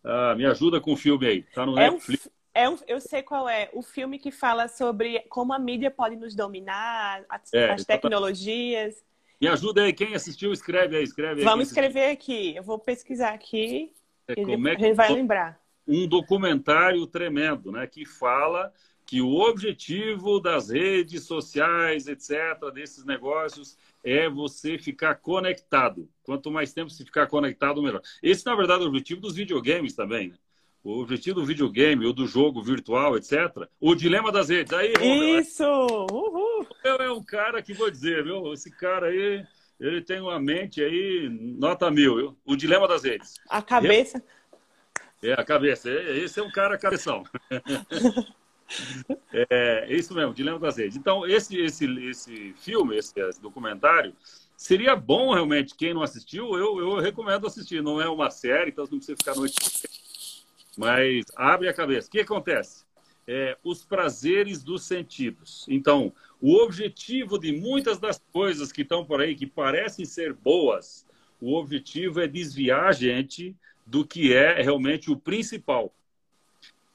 Ah, 0.05 0.35
me 0.37 0.45
ajuda 0.47 0.81
com 0.81 0.93
o 0.93 0.97
filme 0.97 1.27
aí. 1.27 1.43
Tá 1.43 1.65
no 1.65 1.79
é 1.79 1.91
Netflix. 1.91 2.27
Um, 2.27 2.31
é 2.55 2.69
um, 2.69 2.79
eu 2.87 3.01
sei 3.01 3.23
qual 3.23 3.49
é. 3.49 3.71
O 3.73 3.83
filme 3.83 4.19
que 4.19 4.31
fala 4.31 4.69
sobre 4.69 5.21
como 5.29 5.53
a 5.53 5.59
mídia 5.59 5.91
pode 5.91 6.17
nos 6.17 6.35
dominar, 6.35 7.25
as, 7.29 7.53
é, 7.53 7.71
as 7.71 7.85
tecnologias. 7.85 9.03
Me 9.41 9.49
ajuda 9.49 9.83
aí. 9.83 9.93
Quem 9.93 10.15
assistiu, 10.15 10.53
escreve 10.53 10.97
aí. 10.97 11.05
Escreve 11.05 11.41
aí 11.41 11.45
Vamos 11.45 11.69
escrever 11.69 12.11
aqui. 12.11 12.55
Eu 12.55 12.63
vou 12.63 12.79
pesquisar 12.79 13.31
aqui. 13.31 13.93
É, 14.29 14.35
como 14.35 14.69
é 14.69 14.77
que... 14.77 14.85
ele 14.85 14.95
vai 14.95 15.13
lembrar. 15.13 15.62
Um 15.87 16.07
documentário 16.07 17.07
tremendo, 17.07 17.73
né? 17.73 17.87
Que 17.87 18.05
fala 18.05 18.73
que 19.05 19.21
o 19.21 19.35
objetivo 19.41 20.41
das 20.41 20.71
redes 20.71 21.25
sociais, 21.25 22.07
etc., 22.07 22.73
desses 22.73 23.05
negócios, 23.05 23.77
é 24.03 24.29
você 24.29 24.79
ficar 24.79 25.17
conectado. 25.17 26.09
Quanto 26.23 26.51
mais 26.51 26.73
tempo 26.73 26.91
você 26.91 27.05
ficar 27.05 27.27
conectado, 27.27 27.83
melhor. 27.83 28.01
Esse, 28.23 28.47
na 28.47 28.55
verdade, 28.55 28.83
é 28.83 28.85
o 28.87 28.89
objetivo 28.89 29.21
dos 29.21 29.35
videogames 29.35 29.95
também, 29.95 30.29
né? 30.29 30.37
O 30.85 31.01
objetivo 31.01 31.41
do 31.41 31.47
videogame 31.47 32.05
ou 32.05 32.12
do 32.12 32.27
jogo 32.27 32.61
virtual, 32.61 33.17
etc. 33.17 33.69
O 33.81 33.95
dilema 33.95 34.33
das 34.33 34.49
redes. 34.49 34.73
Aí, 34.73 34.93
Isso! 35.39 35.62
Uhul. 35.62 36.67
Eu 36.83 36.97
é 36.97 37.12
um 37.12 37.23
cara 37.23 37.62
que 37.62 37.73
vou 37.73 37.89
dizer, 37.89 38.25
viu? 38.25 38.53
Esse 38.53 38.69
cara 38.71 39.07
aí, 39.07 39.45
ele 39.79 40.01
tem 40.01 40.21
uma 40.21 40.41
mente 40.41 40.83
aí, 40.83 41.29
nota 41.29 41.89
mil, 41.89 42.17
viu? 42.17 42.37
O 42.45 42.57
dilema 42.57 42.89
das 42.89 43.05
redes. 43.05 43.35
A 43.49 43.62
cabeça. 43.62 44.25
É, 45.23 45.35
a 45.35 45.45
cabeça. 45.45 45.88
Esse 45.88 46.41
é 46.41 46.43
um 46.43 46.50
cara 46.50 46.76
cabeção. 46.76 47.23
É, 49.33 49.87
é 49.88 49.95
isso 49.95 50.12
mesmo, 50.14 50.35
Dilema 50.35 50.59
das 50.59 50.76
Redes. 50.76 50.97
Então, 50.97 51.25
esse, 51.25 51.57
esse, 51.59 51.87
esse 52.09 52.55
filme, 52.55 52.97
esse, 52.97 53.19
esse, 53.21 53.41
documentário, 53.41 54.12
seria 54.57 54.97
bom 54.97 55.33
realmente. 55.33 55.76
Quem 55.76 55.95
não 55.95 56.02
assistiu, 56.02 56.57
eu, 56.57 56.81
eu 56.81 56.99
recomendo 56.99 57.47
assistir. 57.47 57.83
Não 57.83 58.00
é 58.00 58.09
uma 58.09 58.31
série, 58.31 58.71
então 58.71 58.85
não 58.91 58.99
precisa 58.99 59.17
ficar 59.17 59.37
noite. 59.37 59.55
Mas 60.76 61.25
abre 61.37 61.69
a 61.69 61.75
cabeça. 61.75 62.09
O 62.09 62.11
que 62.11 62.21
acontece? 62.21 62.85
É, 63.25 63.57
os 63.62 63.85
prazeres 63.85 64.64
dos 64.64 64.83
sentidos. 64.83 65.64
Então, 65.69 66.12
o 66.41 66.57
objetivo 66.57 67.38
de 67.38 67.52
muitas 67.52 68.00
das 68.00 68.21
coisas 68.33 68.73
que 68.73 68.83
estão 68.83 69.05
por 69.05 69.21
aí, 69.21 69.37
que 69.37 69.47
parecem 69.47 70.05
ser 70.05 70.33
boas, 70.33 71.07
o 71.41 71.55
objetivo 71.55 72.21
é 72.21 72.26
desviar 72.26 72.87
a 72.87 72.93
gente 72.93 73.55
do 73.85 74.07
que 74.07 74.33
é 74.33 74.61
realmente 74.62 75.11
o 75.11 75.17
principal. 75.17 75.95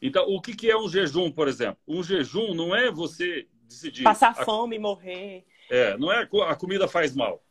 Então, 0.01 0.25
o 0.27 0.41
que, 0.41 0.55
que 0.55 0.69
é 0.69 0.77
um 0.77 0.87
jejum, 0.87 1.31
por 1.31 1.47
exemplo? 1.47 1.79
Um 1.87 2.03
jejum 2.03 2.53
não 2.53 2.75
é 2.75 2.91
você 2.91 3.47
decidir. 3.63 4.03
Passar 4.03 4.35
fome 4.35 4.75
e 4.75 4.79
morrer. 4.79 5.45
É, 5.69 5.97
não 5.97 6.11
é 6.11 6.27
a 6.47 6.55
comida 6.55 6.87
faz 6.87 7.15
mal. 7.15 7.43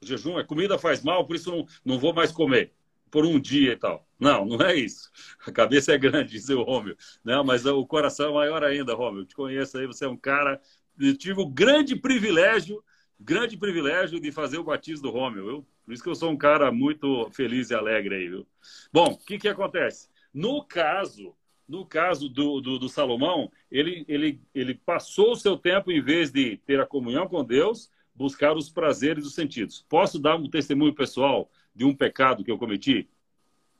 O 0.00 0.06
jejum 0.06 0.38
é 0.38 0.44
comida 0.44 0.78
faz 0.78 1.02
mal, 1.02 1.26
por 1.26 1.36
isso 1.36 1.50
não, 1.50 1.66
não 1.84 1.98
vou 1.98 2.12
mais 2.12 2.32
comer 2.32 2.72
por 3.10 3.26
um 3.26 3.40
dia 3.40 3.72
e 3.72 3.76
tal. 3.76 4.06
Não, 4.18 4.44
não 4.44 4.64
é 4.64 4.74
isso. 4.74 5.10
A 5.46 5.50
cabeça 5.50 5.92
é 5.92 5.98
grande, 5.98 6.32
diz 6.38 6.48
o 6.48 6.62
Rômio. 6.62 6.96
Não, 7.24 7.42
mas 7.42 7.66
o 7.66 7.84
coração 7.86 8.30
é 8.30 8.34
maior 8.34 8.62
ainda, 8.62 8.94
Rômio. 8.94 9.22
Eu 9.22 9.26
te 9.26 9.34
conheço 9.34 9.78
aí, 9.78 9.86
você 9.86 10.04
é 10.04 10.08
um 10.08 10.16
cara. 10.16 10.60
Eu 10.98 11.16
tive 11.16 11.40
o 11.40 11.48
grande 11.48 11.96
privilégio, 11.96 12.82
grande 13.20 13.56
privilégio 13.56 14.18
de 14.18 14.32
fazer 14.32 14.58
o 14.58 14.64
batismo 14.64 15.02
do 15.02 15.10
Rômio, 15.10 15.44
viu? 15.44 15.66
Por 15.84 15.92
isso 15.92 16.02
que 16.02 16.08
eu 16.08 16.14
sou 16.14 16.30
um 16.30 16.36
cara 16.36 16.72
muito 16.72 17.30
feliz 17.30 17.70
e 17.70 17.74
alegre 17.74 18.14
aí, 18.14 18.28
viu? 18.28 18.46
Bom, 18.92 19.12
o 19.12 19.18
que, 19.18 19.38
que 19.38 19.48
acontece? 19.48 20.08
No 20.32 20.64
caso 20.64 21.34
no 21.68 21.86
caso 21.86 22.28
do, 22.28 22.60
do, 22.60 22.80
do, 22.80 22.88
Salomão, 22.88 23.48
ele, 23.70 24.04
ele, 24.08 24.42
ele 24.52 24.74
passou 24.74 25.30
o 25.30 25.36
seu 25.36 25.56
tempo, 25.56 25.92
em 25.92 26.02
vez 26.02 26.32
de 26.32 26.56
ter 26.66 26.80
a 26.80 26.86
comunhão 26.86 27.28
com 27.28 27.44
Deus, 27.44 27.88
buscar 28.12 28.56
os 28.56 28.68
prazeres 28.68 29.22
dos 29.22 29.36
sentidos. 29.36 29.86
Posso 29.88 30.18
dar 30.18 30.34
um 30.34 30.50
testemunho 30.50 30.92
pessoal 30.92 31.48
de 31.72 31.84
um 31.84 31.94
pecado 31.94 32.42
que 32.42 32.50
eu 32.50 32.58
cometi? 32.58 33.08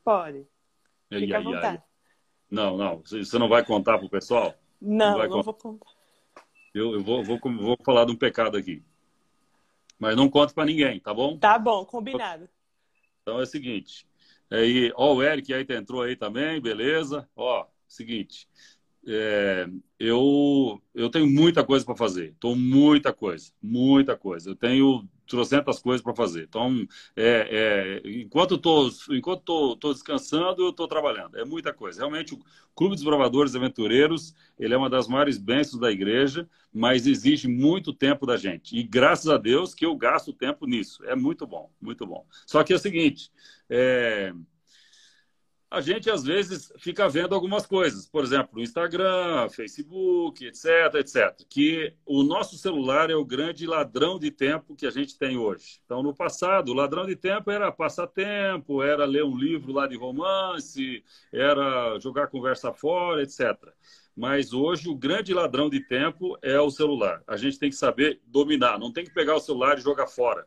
Pode. 0.05 0.47
Fica 1.09 1.35
ai, 1.35 1.41
à 1.41 1.43
vontade. 1.43 1.77
Ai. 1.77 1.83
Não, 2.49 2.77
não. 2.77 3.01
Você 3.03 3.37
não 3.37 3.49
vai 3.49 3.65
contar 3.65 3.97
para 3.97 4.07
o 4.07 4.09
pessoal? 4.09 4.53
Não, 4.81 5.17
não, 5.17 5.27
não 5.27 5.43
vou 5.43 5.53
contar. 5.53 5.91
Eu, 6.73 6.93
eu 6.93 7.03
vou, 7.03 7.21
vou, 7.25 7.39
vou 7.43 7.77
falar 7.83 8.05
de 8.05 8.13
um 8.13 8.17
pecado 8.17 8.55
aqui. 8.55 8.81
Mas 10.01 10.15
não 10.15 10.27
conto 10.27 10.51
para 10.55 10.65
ninguém, 10.65 10.99
tá 10.99 11.13
bom? 11.13 11.37
Tá 11.37 11.59
bom, 11.59 11.85
combinado. 11.85 12.49
Então 13.21 13.39
é 13.39 13.43
o 13.43 13.45
seguinte. 13.45 14.07
Aí, 14.49 14.91
ó, 14.95 15.13
o 15.13 15.21
Eric 15.21 15.53
aí 15.53 15.63
entrou 15.69 16.01
aí 16.01 16.15
também, 16.15 16.59
beleza. 16.59 17.29
Ó, 17.35 17.67
seguinte, 17.87 18.49
é, 19.07 19.67
eu, 19.99 20.81
eu 20.95 21.07
tenho 21.11 21.27
muita 21.27 21.63
coisa 21.63 21.85
para 21.85 21.95
fazer. 21.95 22.31
Estou 22.31 22.55
muita 22.55 23.13
coisa, 23.13 23.51
muita 23.61 24.17
coisa. 24.17 24.49
Eu 24.49 24.55
tenho 24.55 25.07
trocentas 25.31 25.79
coisas 25.79 26.03
para 26.03 26.13
fazer. 26.13 26.43
Então, 26.43 26.85
é, 27.15 28.01
é, 28.05 28.09
enquanto 28.21 28.55
estou 28.55 28.89
enquanto 29.09 29.41
tô, 29.41 29.75
tô 29.75 29.93
descansando, 29.93 30.61
eu 30.61 30.69
estou 30.69 30.87
trabalhando. 30.87 31.37
É 31.37 31.45
muita 31.45 31.73
coisa. 31.73 32.01
Realmente, 32.01 32.35
o 32.35 32.39
Clube 32.75 32.95
dos 32.95 33.03
Bravadores 33.03 33.55
Aventureiros, 33.55 34.35
ele 34.59 34.73
é 34.73 34.77
uma 34.77 34.89
das 34.89 35.07
maiores 35.07 35.37
bênçãos 35.37 35.79
da 35.79 35.91
igreja, 35.91 36.47
mas 36.73 37.07
exige 37.07 37.47
muito 37.47 37.93
tempo 37.93 38.25
da 38.25 38.37
gente. 38.37 38.77
E 38.77 38.83
graças 38.83 39.27
a 39.29 39.37
Deus 39.37 39.73
que 39.73 39.85
eu 39.85 39.95
gasto 39.95 40.31
tempo 40.33 40.67
nisso. 40.67 41.03
É 41.05 41.15
muito 41.15 41.47
bom, 41.47 41.71
muito 41.81 42.05
bom. 42.05 42.25
Só 42.45 42.63
que 42.63 42.73
é 42.73 42.75
o 42.75 42.79
seguinte, 42.79 43.31
é, 43.69 44.33
a 45.71 45.79
gente 45.79 46.09
às 46.09 46.21
vezes 46.21 46.69
fica 46.77 47.07
vendo 47.07 47.33
algumas 47.33 47.65
coisas, 47.65 48.05
por 48.05 48.25
exemplo, 48.25 48.59
Instagram, 48.61 49.47
Facebook, 49.49 50.45
etc, 50.45 50.95
etc, 50.95 51.45
que 51.49 51.93
o 52.05 52.23
nosso 52.23 52.57
celular 52.57 53.09
é 53.09 53.15
o 53.15 53.23
grande 53.23 53.65
ladrão 53.65 54.19
de 54.19 54.29
tempo 54.29 54.75
que 54.75 54.85
a 54.85 54.91
gente 54.91 55.17
tem 55.17 55.37
hoje. 55.37 55.79
Então, 55.85 56.03
no 56.03 56.13
passado, 56.13 56.69
o 56.69 56.73
ladrão 56.73 57.05
de 57.05 57.15
tempo 57.15 57.49
era 57.49 57.71
passar 57.71 58.05
tempo, 58.07 58.83
era 58.83 59.05
ler 59.05 59.23
um 59.23 59.37
livro 59.37 59.71
lá 59.71 59.87
de 59.87 59.95
romance, 59.95 61.05
era 61.31 61.97
jogar 61.99 62.27
conversa 62.27 62.73
fora, 62.73 63.23
etc. 63.23 63.55
Mas 64.13 64.51
hoje 64.51 64.89
o 64.89 64.95
grande 64.95 65.33
ladrão 65.33 65.69
de 65.69 65.79
tempo 65.79 66.37
é 66.41 66.59
o 66.59 66.69
celular. 66.69 67.23
A 67.25 67.37
gente 67.37 67.57
tem 67.57 67.69
que 67.69 67.77
saber 67.77 68.19
dominar, 68.27 68.77
não 68.77 68.91
tem 68.91 69.05
que 69.05 69.13
pegar 69.13 69.35
o 69.35 69.39
celular 69.39 69.77
e 69.77 69.81
jogar 69.81 70.07
fora. 70.07 70.45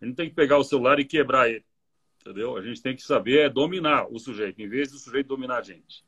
A 0.00 0.06
gente 0.06 0.16
tem 0.16 0.30
que 0.30 0.34
pegar 0.34 0.56
o 0.56 0.64
celular 0.64 0.98
e 0.98 1.04
quebrar 1.04 1.50
ele 1.50 1.62
entendeu? 2.22 2.56
A 2.56 2.62
gente 2.62 2.80
tem 2.80 2.96
que 2.96 3.02
saber 3.02 3.40
é 3.40 3.48
dominar 3.48 4.06
o 4.10 4.18
sujeito, 4.18 4.62
em 4.62 4.68
vez 4.68 4.90
do 4.90 4.98
sujeito 4.98 5.26
dominar 5.26 5.58
a 5.58 5.62
gente. 5.62 6.04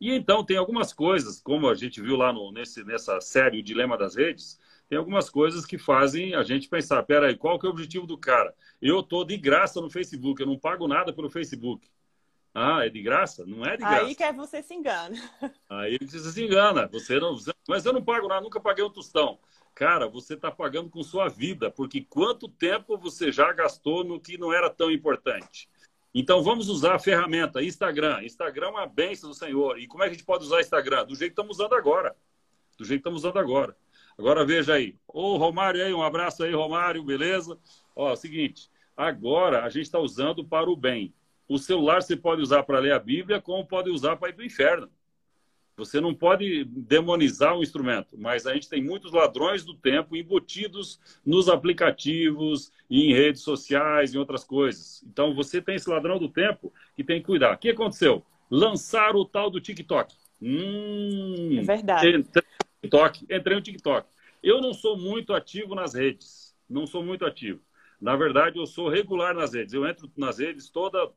E 0.00 0.10
então 0.10 0.44
tem 0.44 0.56
algumas 0.56 0.92
coisas, 0.92 1.40
como 1.40 1.68
a 1.68 1.74
gente 1.74 2.00
viu 2.00 2.16
lá 2.16 2.32
no, 2.32 2.50
nesse, 2.50 2.82
nessa 2.84 3.20
série 3.20 3.60
O 3.60 3.62
Dilema 3.62 3.98
das 3.98 4.16
Redes, 4.16 4.58
tem 4.88 4.98
algumas 4.98 5.28
coisas 5.28 5.64
que 5.64 5.78
fazem 5.78 6.34
a 6.34 6.42
gente 6.42 6.68
pensar, 6.68 7.02
peraí, 7.04 7.36
qual 7.36 7.58
que 7.58 7.66
é 7.66 7.68
o 7.68 7.72
objetivo 7.72 8.06
do 8.06 8.18
cara? 8.18 8.52
Eu 8.80 9.02
tô 9.02 9.24
de 9.24 9.36
graça 9.36 9.80
no 9.80 9.90
Facebook, 9.90 10.40
eu 10.40 10.46
não 10.48 10.58
pago 10.58 10.88
nada 10.88 11.12
pelo 11.12 11.30
Facebook. 11.30 11.86
Ah, 12.52 12.84
é 12.84 12.88
de 12.88 13.00
graça? 13.00 13.46
Não 13.46 13.64
é 13.64 13.76
de 13.76 13.84
graça. 13.84 14.06
Aí 14.06 14.14
que 14.14 14.24
é 14.24 14.32
você 14.32 14.62
se 14.62 14.74
engana. 14.74 15.16
Aí 15.68 15.96
você 16.00 16.18
se 16.18 16.42
engana. 16.44 16.88
Você 16.88 17.20
não, 17.20 17.36
mas 17.68 17.84
eu 17.84 17.92
não 17.92 18.02
pago 18.02 18.26
nada, 18.26 18.40
nunca 18.40 18.58
paguei 18.58 18.84
um 18.84 18.90
tostão. 18.90 19.38
Cara, 19.74 20.08
você 20.08 20.34
está 20.34 20.50
pagando 20.50 20.90
com 20.90 21.02
sua 21.02 21.28
vida, 21.28 21.70
porque 21.70 22.02
quanto 22.02 22.48
tempo 22.48 22.98
você 22.98 23.32
já 23.32 23.52
gastou 23.52 24.04
no 24.04 24.20
que 24.20 24.36
não 24.36 24.52
era 24.52 24.68
tão 24.68 24.90
importante? 24.90 25.68
Então 26.14 26.42
vamos 26.42 26.68
usar 26.68 26.96
a 26.96 26.98
ferramenta 26.98 27.62
Instagram. 27.62 28.22
Instagram 28.22 28.66
é 28.66 28.70
uma 28.70 28.86
bênção 28.86 29.30
do 29.30 29.34
Senhor. 29.34 29.78
E 29.78 29.86
como 29.86 30.02
é 30.02 30.06
que 30.06 30.10
a 30.10 30.14
gente 30.14 30.26
pode 30.26 30.44
usar 30.44 30.60
Instagram? 30.60 31.06
Do 31.06 31.14
jeito 31.14 31.34
que 31.34 31.40
estamos 31.40 31.58
usando 31.58 31.74
agora. 31.74 32.16
Do 32.76 32.84
jeito 32.84 32.98
que 32.98 33.08
estamos 33.08 33.22
usando 33.24 33.38
agora. 33.38 33.76
Agora 34.18 34.44
veja 34.44 34.74
aí. 34.74 34.96
Ô, 35.06 35.36
Romário 35.36 35.84
aí, 35.84 35.94
um 35.94 36.02
abraço 36.02 36.42
aí, 36.42 36.52
Romário, 36.52 37.02
beleza? 37.04 37.56
Ó, 37.94 38.10
é 38.10 38.12
o 38.12 38.16
seguinte, 38.16 38.70
agora 38.96 39.64
a 39.64 39.68
gente 39.70 39.84
está 39.84 39.98
usando 39.98 40.44
para 40.44 40.68
o 40.68 40.76
bem. 40.76 41.14
O 41.48 41.58
celular 41.58 42.02
você 42.02 42.16
pode 42.16 42.42
usar 42.42 42.62
para 42.64 42.78
ler 42.78 42.92
a 42.92 42.98
Bíblia, 42.98 43.40
como 43.40 43.66
pode 43.66 43.88
usar 43.90 44.16
para 44.16 44.28
ir 44.28 44.34
para 44.34 44.42
o 44.42 44.46
inferno. 44.46 44.90
Você 45.80 45.98
não 45.98 46.14
pode 46.14 46.64
demonizar 46.64 47.56
o 47.56 47.62
instrumento, 47.62 48.14
mas 48.18 48.46
a 48.46 48.52
gente 48.52 48.68
tem 48.68 48.84
muitos 48.84 49.12
ladrões 49.12 49.64
do 49.64 49.74
tempo 49.74 50.14
embutidos 50.14 51.00
nos 51.24 51.48
aplicativos, 51.48 52.70
em 52.90 53.14
redes 53.14 53.40
sociais, 53.40 54.14
em 54.14 54.18
outras 54.18 54.44
coisas. 54.44 55.02
Então 55.10 55.34
você 55.34 55.62
tem 55.62 55.76
esse 55.76 55.88
ladrão 55.88 56.18
do 56.18 56.28
tempo 56.28 56.70
que 56.94 57.02
tem 57.02 57.18
que 57.18 57.26
cuidar. 57.26 57.54
O 57.54 57.58
que 57.58 57.70
aconteceu? 57.70 58.22
Lançaram 58.50 59.20
o 59.20 59.24
tal 59.24 59.48
do 59.48 59.58
TikTok. 59.58 60.14
Hum, 60.42 61.56
é 61.58 61.62
verdade. 61.62 62.08
Entrei 62.08 62.18
no 62.18 62.80
TikTok. 62.82 63.24
Entrei 63.30 63.56
no 63.56 63.62
TikTok. 63.62 64.08
Eu 64.42 64.60
não 64.60 64.74
sou 64.74 64.98
muito 64.98 65.32
ativo 65.32 65.74
nas 65.74 65.94
redes. 65.94 66.54
Não 66.68 66.86
sou 66.86 67.02
muito 67.02 67.24
ativo. 67.24 67.60
Na 67.98 68.16
verdade, 68.16 68.58
eu 68.58 68.66
sou 68.66 68.90
regular 68.90 69.34
nas 69.34 69.54
redes. 69.54 69.72
Eu 69.72 69.86
entro 69.86 70.10
nas 70.14 70.38
redes 70.38 70.68
toda 70.68 71.10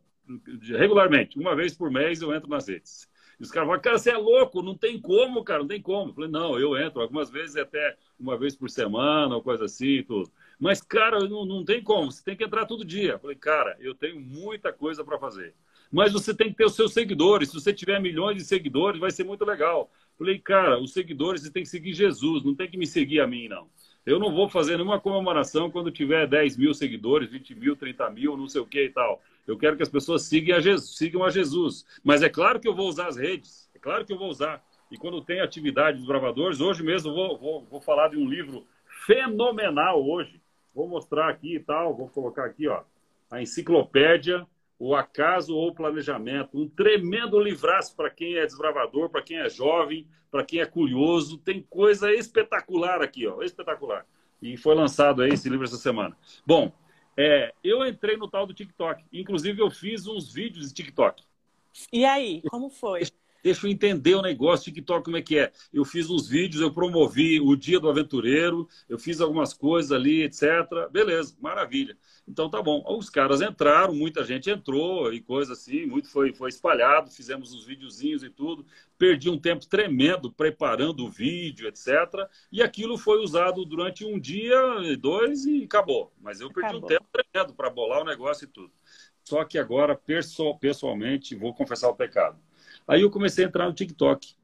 regularmente. 0.78 1.38
Uma 1.38 1.54
vez 1.54 1.76
por 1.76 1.92
mês 1.92 2.22
eu 2.22 2.34
entro 2.34 2.50
nas 2.50 2.68
redes. 2.70 3.12
E 3.44 3.46
os 3.46 3.52
caras 3.52 3.68
falam, 3.68 3.82
cara, 3.82 3.98
você 4.00 4.10
é 4.10 4.18
louco, 4.18 4.62
não 4.62 4.74
tem 4.74 4.98
como, 4.98 5.44
cara, 5.44 5.60
não 5.60 5.68
tem 5.68 5.82
como. 5.82 6.12
Eu 6.12 6.14
falei, 6.14 6.30
não, 6.30 6.58
eu 6.58 6.78
entro 6.78 7.02
algumas 7.02 7.30
vezes 7.30 7.58
até 7.58 7.98
uma 8.18 8.38
vez 8.38 8.56
por 8.56 8.70
semana, 8.70 9.36
ou 9.36 9.44
coisa 9.44 9.66
assim, 9.66 10.02
tudo. 10.02 10.32
Mas, 10.58 10.82
cara, 10.82 11.20
não, 11.28 11.44
não 11.44 11.66
tem 11.66 11.84
como, 11.84 12.10
você 12.10 12.24
tem 12.24 12.38
que 12.38 12.44
entrar 12.46 12.66
todo 12.66 12.86
dia. 12.86 13.12
Eu 13.12 13.20
falei, 13.20 13.36
cara, 13.36 13.76
eu 13.82 13.94
tenho 13.94 14.18
muita 14.18 14.72
coisa 14.72 15.04
para 15.04 15.20
fazer. 15.20 15.54
Mas 15.92 16.14
você 16.14 16.34
tem 16.34 16.52
que 16.52 16.56
ter 16.56 16.66
os 16.66 16.74
seus 16.74 16.94
seguidores. 16.94 17.50
Se 17.50 17.56
você 17.56 17.74
tiver 17.74 18.00
milhões 18.00 18.38
de 18.38 18.46
seguidores, 18.46 18.98
vai 18.98 19.12
ser 19.12 19.26
muito 19.26 19.44
legal. 19.44 19.92
Eu 19.92 20.26
falei, 20.26 20.40
cara, 20.40 20.80
os 20.80 20.94
seguidores, 20.94 21.42
você 21.42 21.52
tem 21.52 21.64
que 21.64 21.70
seguir 21.70 21.94
Jesus, 21.94 22.46
não 22.46 22.56
tem 22.56 22.70
que 22.70 22.78
me 22.78 22.88
seguir 22.88 23.20
a 23.20 23.28
mim, 23.28 23.50
não. 23.50 23.68
Eu 24.06 24.20
não 24.20 24.34
vou 24.34 24.48
fazer 24.48 24.78
nenhuma 24.78 25.02
comemoração 25.02 25.70
quando 25.70 25.92
tiver 25.92 26.28
10 26.28 26.56
mil 26.56 26.74
seguidores, 26.74 27.30
20 27.30 27.56
mil, 27.56 27.76
30 27.76 28.10
mil, 28.10 28.38
não 28.38 28.48
sei 28.48 28.62
o 28.62 28.66
que 28.66 28.86
e 28.86 28.90
tal. 28.90 29.22
Eu 29.48 29.58
quero 29.58 29.76
que 29.76 29.84
as 29.84 29.90
pessoas 29.90 30.24
sigam 30.24 30.56
a, 30.56 30.60
Jesus, 30.60 30.98
sigam 30.98 31.24
a 31.24 31.30
Jesus. 31.30 31.86
Mas 32.04 32.22
é 32.22 32.30
claro 32.30 32.60
que 32.60 32.68
eu 32.68 32.76
vou 32.76 32.88
usar 32.88 33.08
as 33.08 33.18
redes. 33.18 33.70
É 33.76 33.80
claro 33.80 34.06
que 34.06 34.14
eu 34.14 34.18
vou 34.18 34.30
usar. 34.30 34.64
E 34.92 34.98
quando 34.98 35.24
tem 35.24 35.42
atividade 35.42 35.98
dos 35.98 36.08
bravadores, 36.08 36.62
hoje 36.62 36.84
mesmo 36.84 37.14
vou, 37.14 37.38
vou, 37.38 37.68
vou 37.70 37.82
falar 37.82 38.10
de 38.10 38.18
um 38.18 38.28
livro 38.28 38.66
fenomenal 39.06 40.04
hoje. 40.04 40.42
Vou 40.74 40.88
mostrar 40.88 41.30
aqui 41.30 41.56
e 41.56 41.60
tal, 41.60 41.96
vou 41.96 42.10
colocar 42.10 42.46
aqui, 42.46 42.68
ó, 42.68 42.84
a 43.30 43.42
enciclopédia 43.42 44.48
o 44.84 44.96
acaso 44.96 45.56
ou 45.56 45.70
o 45.70 45.74
planejamento. 45.74 46.58
Um 46.60 46.68
tremendo 46.68 47.40
livraço 47.40 47.96
para 47.96 48.10
quem 48.10 48.36
é 48.36 48.46
desbravador, 48.46 49.10
para 49.10 49.22
quem 49.22 49.38
é 49.38 49.50
jovem, 49.50 50.06
para 50.30 50.44
quem 50.44 50.60
é 50.60 50.66
curioso. 50.66 51.38
Tem 51.38 51.66
coisa 51.70 52.12
espetacular 52.12 53.02
aqui, 53.02 53.26
ó, 53.26 53.42
espetacular. 53.42 54.06
E 54.42 54.58
foi 54.58 54.76
lançado 54.76 55.22
aí 55.22 55.30
esse 55.30 55.48
livro 55.48 55.64
essa 55.64 55.78
semana. 55.78 56.18
Bom, 56.46 56.74
é, 57.18 57.54
eu 57.64 57.86
entrei 57.86 58.18
no 58.18 58.28
tal 58.28 58.46
do 58.46 58.54
TikTok. 58.54 59.04
Inclusive, 59.12 59.62
eu 59.62 59.70
fiz 59.70 60.08
uns 60.08 60.32
vídeos 60.32 60.70
de 60.70 60.74
TikTok. 60.74 61.24
E 61.92 62.06
aí, 62.06 62.42
como 62.50 62.70
foi? 62.70 63.04
Deixa 63.44 63.68
eu 63.68 63.72
entender 63.72 64.16
o 64.16 64.22
negócio, 64.22 64.72
TikTok, 64.72 65.04
como 65.04 65.18
é 65.18 65.22
que 65.22 65.38
é. 65.38 65.52
Eu 65.74 65.84
fiz 65.84 66.10
uns 66.10 66.30
vídeos, 66.30 66.62
eu 66.62 66.72
promovi 66.72 67.42
o 67.42 67.58
Dia 67.58 67.78
do 67.78 67.90
Aventureiro, 67.90 68.70
eu 68.88 68.98
fiz 68.98 69.20
algumas 69.20 69.54
coisas 69.54 69.92
ali, 69.92 70.24
etc. 70.24 70.44
Beleza, 70.90 71.36
maravilha. 71.42 71.98
Então 72.26 72.50
tá 72.50 72.62
bom. 72.62 72.82
Os 72.88 73.10
caras 73.10 73.42
entraram, 73.42 73.94
muita 73.94 74.24
gente 74.24 74.50
entrou 74.50 75.14
e 75.14 75.20
coisa 75.20 75.52
assim, 75.52 75.86
muito 75.86 76.08
foi, 76.10 76.34
foi 76.34 76.50
espalhado, 76.50 77.12
fizemos 77.12 77.54
os 77.54 77.66
videozinhos 77.66 78.24
e 78.24 78.30
tudo. 78.30 78.66
Perdi 78.98 79.30
um 79.30 79.38
tempo 79.38 79.68
tremendo 79.68 80.32
preparando 80.32 81.06
o 81.06 81.10
vídeo, 81.10 81.68
etc. 81.68 81.90
E 82.50 82.62
aquilo 82.62 82.98
foi 82.98 83.22
usado 83.22 83.66
durante 83.66 84.06
um 84.06 84.18
dia, 84.18 84.58
dois 84.98 85.46
e 85.46 85.66
acabou. 85.66 86.14
Mas 86.22 86.40
eu 86.40 86.48
perdi 86.48 86.70
acabou. 86.70 86.86
um 86.86 86.88
tempo 86.88 87.06
tremendo 87.12 87.54
para 87.54 87.70
bolar 87.70 88.02
o 88.02 88.06
negócio 88.06 88.46
e 88.46 88.48
tudo. 88.48 88.72
Só 89.26 89.44
que 89.44 89.58
agora, 89.58 90.00
pessoalmente, 90.60 91.36
vou 91.36 91.54
confessar 91.54 91.90
o 91.90 91.96
pecado 91.96 92.40
Aí 92.88 93.02
eu 93.02 93.10
comecei 93.10 93.46
a 93.46 93.48
entrar 93.48 93.68
no 93.68 93.74
TikTok. 93.74 94.36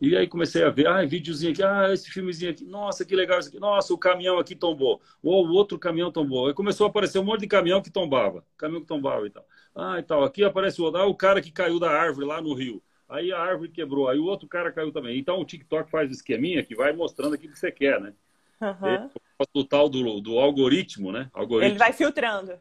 E 0.00 0.16
aí 0.16 0.26
comecei 0.26 0.64
a 0.64 0.68
ver, 0.68 0.88
ah, 0.88 1.04
videozinho 1.06 1.52
aqui, 1.52 1.62
ah, 1.62 1.92
esse 1.92 2.10
filmezinho 2.10 2.50
aqui, 2.50 2.64
nossa, 2.64 3.04
que 3.04 3.14
legal 3.14 3.38
isso 3.38 3.50
aqui, 3.50 3.60
nossa, 3.60 3.94
o 3.94 3.98
caminhão 3.98 4.36
aqui 4.36 4.56
tombou, 4.56 5.00
ou 5.22 5.46
o 5.46 5.52
outro 5.52 5.78
caminhão 5.78 6.10
tombou. 6.10 6.48
Aí 6.48 6.54
começou 6.54 6.88
a 6.88 6.90
aparecer 6.90 7.20
um 7.20 7.24
monte 7.24 7.42
de 7.42 7.46
caminhão 7.46 7.80
que 7.80 7.88
tombava, 7.88 8.44
caminhão 8.56 8.80
que 8.80 8.88
tombava 8.88 9.24
e 9.28 9.30
tal. 9.30 9.46
Ah, 9.76 10.00
e 10.00 10.02
tal, 10.02 10.24
aqui 10.24 10.42
aparece 10.42 10.80
o 10.80 10.84
outro, 10.86 11.00
ah, 11.00 11.06
o 11.06 11.14
cara 11.14 11.40
que 11.40 11.52
caiu 11.52 11.78
da 11.78 11.88
árvore 11.88 12.26
lá 12.26 12.42
no 12.42 12.52
rio. 12.52 12.82
Aí 13.08 13.30
a 13.30 13.38
árvore 13.38 13.68
quebrou, 13.68 14.08
aí 14.08 14.18
o 14.18 14.24
outro 14.24 14.48
cara 14.48 14.72
caiu 14.72 14.90
também. 14.90 15.16
Então 15.18 15.38
o 15.38 15.44
TikTok 15.44 15.88
faz 15.88 16.10
o 16.10 16.12
esqueminha 16.12 16.64
que 16.64 16.74
vai 16.74 16.92
mostrando 16.92 17.34
aquilo 17.34 17.52
que 17.52 17.58
você 17.60 17.70
quer, 17.70 18.00
né? 18.00 18.12
Uhum. 18.60 19.10
Do 19.54 19.64
tal 19.64 19.88
do, 19.88 20.20
do 20.20 20.36
algoritmo, 20.38 21.12
né? 21.12 21.30
Algoritmo. 21.32 21.74
Ele 21.74 21.78
vai 21.78 21.92
filtrando. 21.92 22.58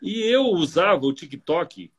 E 0.00 0.20
eu 0.20 0.44
usava 0.44 1.04
o 1.06 1.12
TikTok, 1.12 1.86
vou 1.86 1.90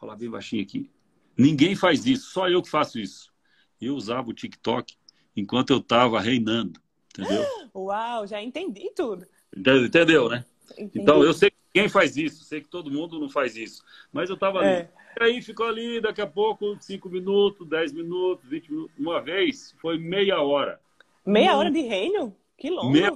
falar 0.00 0.16
bem 0.16 0.28
baixinho 0.30 0.62
aqui, 0.62 0.90
Ninguém 1.36 1.74
faz 1.74 2.06
isso, 2.06 2.30
só 2.30 2.48
eu 2.48 2.62
que 2.62 2.70
faço 2.70 2.98
isso. 2.98 3.32
Eu 3.80 3.94
usava 3.94 4.30
o 4.30 4.34
TikTok 4.34 4.94
enquanto 5.36 5.70
eu 5.70 5.78
estava 5.78 6.20
reinando, 6.20 6.80
entendeu? 7.10 7.44
Uau, 7.74 8.26
já 8.26 8.42
entendi 8.42 8.90
tudo. 8.94 9.26
Entendeu, 9.56 10.28
né? 10.28 10.44
Entendi. 10.72 10.90
Então, 10.94 11.22
eu 11.22 11.34
sei 11.34 11.50
que 11.50 11.56
ninguém 11.74 11.88
faz 11.88 12.16
isso, 12.16 12.44
sei 12.44 12.60
que 12.60 12.68
todo 12.68 12.90
mundo 12.90 13.18
não 13.18 13.28
faz 13.28 13.56
isso. 13.56 13.82
Mas 14.12 14.28
eu 14.28 14.34
estava 14.34 14.64
é. 14.64 14.78
ali. 14.78 14.88
E 15.20 15.22
aí 15.22 15.42
ficou 15.42 15.66
ali, 15.66 16.00
daqui 16.00 16.20
a 16.20 16.26
pouco, 16.26 16.76
5 16.80 17.08
minutos, 17.08 17.68
10 17.68 17.92
minutos, 17.92 18.48
20 18.48 18.70
minutos. 18.70 18.96
Uma 18.98 19.20
vez, 19.20 19.74
foi 19.80 19.98
meia 19.98 20.40
hora. 20.40 20.80
Meia 21.24 21.54
hum. 21.54 21.58
hora 21.58 21.70
de 21.70 21.80
reino? 21.80 22.36
Que 22.56 22.70
longo. 22.70 22.90
Meia... 22.90 23.12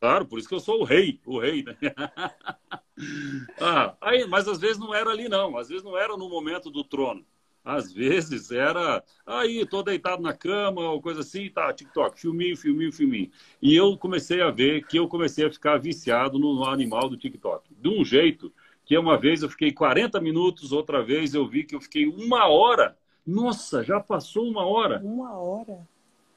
Claro, 0.00 0.26
por 0.26 0.38
isso 0.38 0.48
que 0.48 0.54
eu 0.54 0.60
sou 0.60 0.80
o 0.80 0.84
rei, 0.84 1.20
o 1.24 1.38
rei, 1.38 1.62
né? 1.62 1.76
ah, 3.60 3.96
aí, 4.00 4.26
mas 4.26 4.46
às 4.46 4.58
vezes 4.58 4.78
não 4.78 4.94
era 4.94 5.10
ali, 5.10 5.28
não. 5.28 5.56
Às 5.56 5.68
vezes 5.68 5.82
não 5.82 5.96
era 5.96 6.16
no 6.16 6.28
momento 6.28 6.70
do 6.70 6.84
trono. 6.84 7.24
Às 7.66 7.92
vezes 7.92 8.52
era, 8.52 9.02
aí, 9.26 9.66
tô 9.66 9.82
deitado 9.82 10.22
na 10.22 10.32
cama, 10.32 10.82
ou 10.82 11.02
coisa 11.02 11.22
assim, 11.22 11.50
tá, 11.50 11.72
TikTok, 11.72 12.20
filminho, 12.20 12.56
filminho, 12.56 12.92
filminho. 12.92 13.28
E 13.60 13.74
eu 13.74 13.98
comecei 13.98 14.40
a 14.40 14.52
ver 14.52 14.86
que 14.86 14.96
eu 14.96 15.08
comecei 15.08 15.44
a 15.44 15.50
ficar 15.50 15.76
viciado 15.76 16.38
no 16.38 16.64
animal 16.64 17.08
do 17.08 17.16
TikTok. 17.16 17.74
De 17.76 17.88
um 17.88 18.04
jeito 18.04 18.52
que 18.84 18.96
uma 18.96 19.18
vez 19.18 19.42
eu 19.42 19.48
fiquei 19.48 19.72
40 19.72 20.20
minutos, 20.20 20.70
outra 20.70 21.02
vez 21.02 21.34
eu 21.34 21.44
vi 21.44 21.64
que 21.64 21.74
eu 21.74 21.80
fiquei 21.80 22.06
uma 22.06 22.46
hora. 22.46 22.96
Nossa, 23.26 23.82
já 23.82 23.98
passou 23.98 24.48
uma 24.48 24.64
hora. 24.64 25.00
Uma 25.02 25.36
hora. 25.36 25.84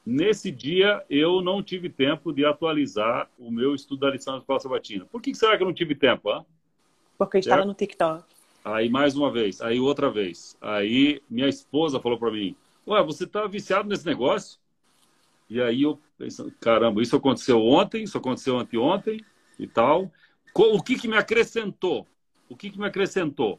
Nesse 0.04 0.50
dia, 0.50 1.04
eu 1.08 1.40
não 1.40 1.62
tive 1.62 1.88
tempo 1.88 2.32
de 2.32 2.44
atualizar 2.44 3.30
o 3.38 3.52
meu 3.52 3.72
estudo 3.76 4.00
da 4.00 4.10
lição 4.10 4.32
da 4.32 4.40
escola 4.40 4.58
sabatina. 4.58 5.04
Por 5.04 5.22
que 5.22 5.32
será 5.32 5.56
que 5.56 5.62
eu 5.62 5.66
não 5.68 5.74
tive 5.74 5.94
tempo? 5.94 6.28
Hein? 6.32 6.44
Porque 7.16 7.36
eu 7.36 7.40
estava 7.40 7.64
no 7.64 7.74
TikTok. 7.74 8.24
Aí 8.64 8.88
mais 8.88 9.16
uma 9.16 9.30
vez, 9.30 9.60
aí 9.60 9.80
outra 9.80 10.10
vez. 10.10 10.56
Aí 10.60 11.22
minha 11.28 11.48
esposa 11.48 12.00
falou 12.00 12.18
para 12.18 12.30
mim: 12.30 12.54
Ué, 12.86 13.02
você 13.02 13.26
tá 13.26 13.46
viciado 13.46 13.88
nesse 13.88 14.04
negócio? 14.04 14.58
E 15.48 15.60
aí 15.60 15.82
eu 15.82 15.98
pensando, 16.16 16.52
caramba, 16.60 17.02
isso 17.02 17.16
aconteceu 17.16 17.60
ontem, 17.60 18.04
isso 18.04 18.16
aconteceu 18.16 18.58
anteontem 18.58 19.24
e 19.58 19.66
tal. 19.66 20.10
O 20.54 20.82
que, 20.82 20.96
que 20.96 21.08
me 21.08 21.16
acrescentou? 21.16 22.06
O 22.48 22.56
que, 22.56 22.70
que 22.70 22.78
me 22.78 22.86
acrescentou? 22.86 23.58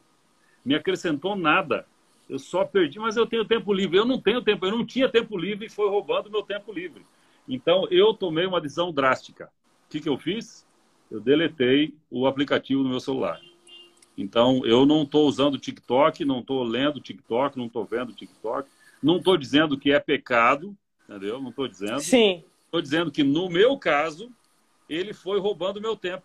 Me 0.64 0.74
acrescentou 0.74 1.34
nada. 1.34 1.86
Eu 2.28 2.38
só 2.38 2.64
perdi, 2.64 2.98
mas 2.98 3.16
eu 3.16 3.26
tenho 3.26 3.44
tempo 3.44 3.72
livre. 3.72 3.98
Eu 3.98 4.04
não 4.04 4.20
tenho 4.20 4.40
tempo, 4.40 4.64
eu 4.64 4.70
não 4.70 4.86
tinha 4.86 5.08
tempo 5.08 5.36
livre 5.36 5.66
e 5.66 5.70
foi 5.70 5.88
roubando 5.88 6.30
meu 6.30 6.42
tempo 6.42 6.72
livre. 6.72 7.04
Então 7.48 7.86
eu 7.90 8.14
tomei 8.14 8.46
uma 8.46 8.60
decisão 8.60 8.92
drástica. 8.92 9.46
O 9.86 9.90
que, 9.90 10.00
que 10.00 10.08
eu 10.08 10.16
fiz? 10.16 10.66
Eu 11.10 11.20
deletei 11.20 11.94
o 12.10 12.26
aplicativo 12.26 12.82
no 12.82 12.88
meu 12.88 13.00
celular. 13.00 13.40
Então, 14.16 14.64
eu 14.64 14.84
não 14.84 15.02
estou 15.02 15.26
usando 15.26 15.54
o 15.54 15.58
TikTok, 15.58 16.24
não 16.24 16.40
estou 16.40 16.62
lendo 16.62 16.96
o 16.96 17.00
TikTok, 17.00 17.56
não 17.56 17.66
estou 17.66 17.84
vendo 17.84 18.10
o 18.10 18.14
TikTok. 18.14 18.68
Não 19.02 19.16
estou 19.16 19.36
dizendo 19.36 19.78
que 19.78 19.90
é 19.92 19.98
pecado, 19.98 20.76
entendeu? 21.08 21.40
Não 21.40 21.50
estou 21.50 21.66
dizendo. 21.66 22.00
Sim. 22.00 22.44
Estou 22.64 22.80
dizendo 22.80 23.10
que, 23.10 23.22
no 23.22 23.48
meu 23.48 23.76
caso, 23.78 24.30
ele 24.88 25.12
foi 25.12 25.40
roubando 25.40 25.80
meu 25.80 25.96
tempo. 25.96 26.24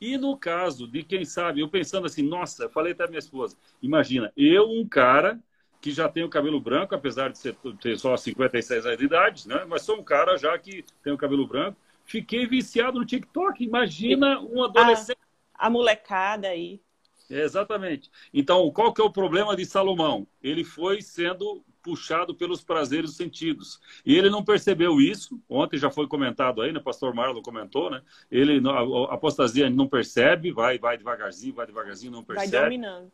E 0.00 0.16
no 0.16 0.36
caso 0.36 0.86
de 0.86 1.02
quem 1.02 1.24
sabe, 1.24 1.60
eu 1.60 1.68
pensando 1.68 2.06
assim, 2.06 2.22
nossa, 2.22 2.64
eu 2.64 2.70
falei 2.70 2.92
até 2.92 3.06
minha 3.06 3.18
esposa, 3.18 3.56
imagina, 3.82 4.32
eu, 4.34 4.70
um 4.70 4.86
cara 4.88 5.38
que 5.80 5.90
já 5.90 6.08
tenho 6.08 6.28
cabelo 6.28 6.60
branco, 6.60 6.94
apesar 6.94 7.30
de 7.30 7.38
ser, 7.38 7.54
ter 7.80 7.98
só 7.98 8.16
56 8.16 8.86
anos 8.86 8.98
de 8.98 9.04
idade, 9.04 9.48
né? 9.48 9.64
mas 9.68 9.82
sou 9.82 9.98
um 9.98 10.02
cara 10.02 10.36
já 10.36 10.58
que 10.58 10.84
tem 11.02 11.12
o 11.12 11.18
cabelo 11.18 11.46
branco, 11.46 11.76
fiquei 12.04 12.46
viciado 12.46 12.98
no 12.98 13.04
TikTok. 13.04 13.64
Imagina 13.64 14.40
um 14.40 14.62
adolescente 14.62 15.19
a 15.60 15.68
molecada 15.68 16.48
aí. 16.48 16.80
exatamente. 17.28 18.10
Então, 18.32 18.68
qual 18.72 18.92
que 18.92 19.00
é 19.00 19.04
o 19.04 19.12
problema 19.12 19.54
de 19.54 19.66
Salomão? 19.66 20.26
Ele 20.42 20.64
foi 20.64 21.02
sendo 21.02 21.62
puxado 21.82 22.34
pelos 22.34 22.62
prazeres 22.62 23.10
dos 23.10 23.16
sentidos. 23.16 23.80
E 24.04 24.16
ele 24.16 24.28
não 24.28 24.44
percebeu 24.44 25.00
isso. 25.00 25.40
Ontem 25.48 25.78
já 25.78 25.90
foi 25.90 26.06
comentado 26.06 26.60
aí, 26.60 26.72
né? 26.72 26.78
O 26.78 26.82
pastor 26.82 27.14
Marlon 27.14 27.42
comentou, 27.42 27.90
né? 27.90 28.02
Ele, 28.30 28.60
a 28.68 29.14
apostasia 29.14 29.70
não 29.70 29.86
percebe, 29.86 30.50
vai, 30.50 30.78
vai 30.78 30.96
devagarzinho, 30.96 31.54
vai 31.54 31.66
devagarzinho, 31.66 32.12
não 32.12 32.24
percebe. 32.24 32.50
Vai 32.50 32.62
dominando. 32.62 33.12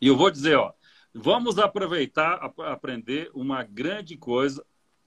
E 0.00 0.06
eu 0.06 0.16
vou 0.16 0.30
dizer, 0.30 0.56
ó, 0.56 0.72
vamos 1.12 1.58
aproveitar, 1.58 2.52
aprender 2.58 3.30
uma 3.34 3.62
grande 3.62 4.16
coisa. 4.16 4.64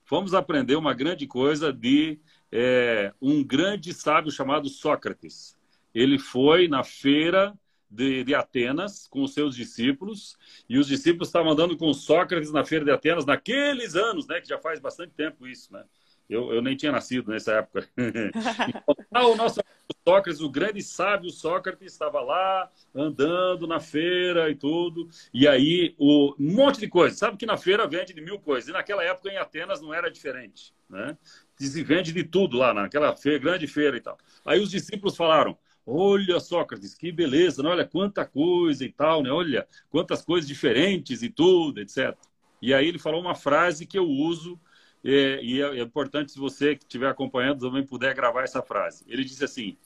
Vamos 0.09 0.33
aprender 0.33 0.75
uma 0.75 0.93
grande 0.93 1.27
coisa 1.27 1.71
de 1.71 2.19
é, 2.51 3.13
um 3.21 3.43
grande 3.43 3.93
sábio 3.93 4.31
chamado 4.31 4.69
Sócrates 4.69 5.56
ele 5.97 6.19
foi 6.19 6.67
na 6.67 6.83
feira 6.83 7.57
de, 7.89 8.23
de, 8.23 8.35
Atenas 8.35 9.07
com 9.07 9.23
os 9.23 9.33
seus 9.33 9.55
discípulos, 9.55 10.37
e 10.69 10.77
os 10.77 10.85
discípulos 10.85 11.29
estavam 11.29 11.51
andando 11.51 11.75
com 11.75 11.91
Sócrates 11.91 12.51
na 12.51 12.63
feira 12.63 12.85
de 12.85 12.91
Atenas 12.91 13.25
naqueles 13.25 13.95
anos, 13.95 14.27
né? 14.27 14.39
Que 14.39 14.47
já 14.47 14.59
faz 14.59 14.79
bastante 14.79 15.13
tempo 15.13 15.47
isso, 15.47 15.73
né? 15.73 15.83
Eu, 16.29 16.53
eu 16.53 16.61
nem 16.61 16.75
tinha 16.75 16.91
nascido 16.91 17.31
nessa 17.31 17.53
época. 17.53 17.87
então, 19.09 19.31
o 19.31 19.35
nosso 19.35 19.59
Sócrates, 20.07 20.41
o 20.41 20.49
grande 20.49 20.83
sábio 20.83 21.31
Sócrates, 21.31 21.91
estava 21.93 22.19
lá 22.21 22.69
andando 22.93 23.65
na 23.65 23.79
feira 23.79 24.49
e 24.51 24.55
tudo. 24.55 25.07
E 25.33 25.47
aí, 25.47 25.95
o, 25.97 26.35
um 26.37 26.53
monte 26.53 26.79
de 26.79 26.87
coisa. 26.89 27.15
Sabe 27.15 27.37
que 27.37 27.45
na 27.45 27.57
feira 27.57 27.87
vende 27.87 28.13
de 28.13 28.21
mil 28.21 28.37
coisas. 28.39 28.69
E 28.69 28.73
naquela 28.73 29.03
época 29.03 29.31
em 29.31 29.37
Atenas 29.37 29.81
não 29.81 29.93
era 29.93 30.11
diferente. 30.11 30.73
Né? 30.89 31.17
Se 31.55 31.81
vende 31.81 32.11
de 32.11 32.23
tudo 32.23 32.57
lá, 32.57 32.73
naquela 32.73 33.15
feira, 33.15 33.39
grande 33.39 33.65
feira 33.65 33.97
e 33.97 34.01
tal. 34.01 34.17
Aí 34.45 34.59
os 34.59 34.69
discípulos 34.69 35.15
falaram: 35.15 35.57
Olha, 35.89 36.37
Sócrates, 36.41 36.93
que 36.93 37.13
beleza, 37.13 37.63
né? 37.63 37.69
olha 37.69 37.87
quanta 37.87 38.25
coisa 38.25 38.83
e 38.83 38.91
tal, 38.91 39.23
né? 39.23 39.31
Olha 39.31 39.65
quantas 39.89 40.21
coisas 40.21 40.45
diferentes 40.45 41.23
e 41.23 41.29
tudo, 41.29 41.79
etc. 41.79 42.13
E 42.61 42.73
aí 42.73 42.85
ele 42.85 42.99
falou 42.99 43.21
uma 43.21 43.33
frase 43.33 43.85
que 43.85 43.97
eu 43.97 44.05
uso 44.05 44.59
e, 45.01 45.39
e 45.41 45.61
é, 45.61 45.79
é 45.79 45.81
importante 45.81 46.33
se 46.33 46.39
você 46.39 46.75
que 46.75 46.83
estiver 46.83 47.07
acompanhando 47.07 47.61
também 47.61 47.85
puder 47.85 48.13
gravar 48.13 48.43
essa 48.43 48.61
frase. 48.61 49.05
Ele 49.07 49.23
disse 49.23 49.45
assim: 49.45 49.77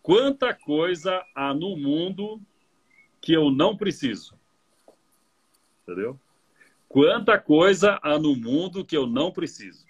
Quanta 0.00 0.54
coisa 0.54 1.22
há 1.34 1.52
no 1.52 1.76
mundo 1.76 2.40
que 3.20 3.34
eu 3.34 3.50
não 3.50 3.76
preciso. 3.76 4.38
Entendeu? 5.82 6.18
Quanta 6.88 7.38
coisa 7.38 7.98
há 8.02 8.18
no 8.18 8.34
mundo 8.34 8.82
que 8.82 8.96
eu 8.96 9.06
não 9.06 9.30
preciso. 9.30 9.84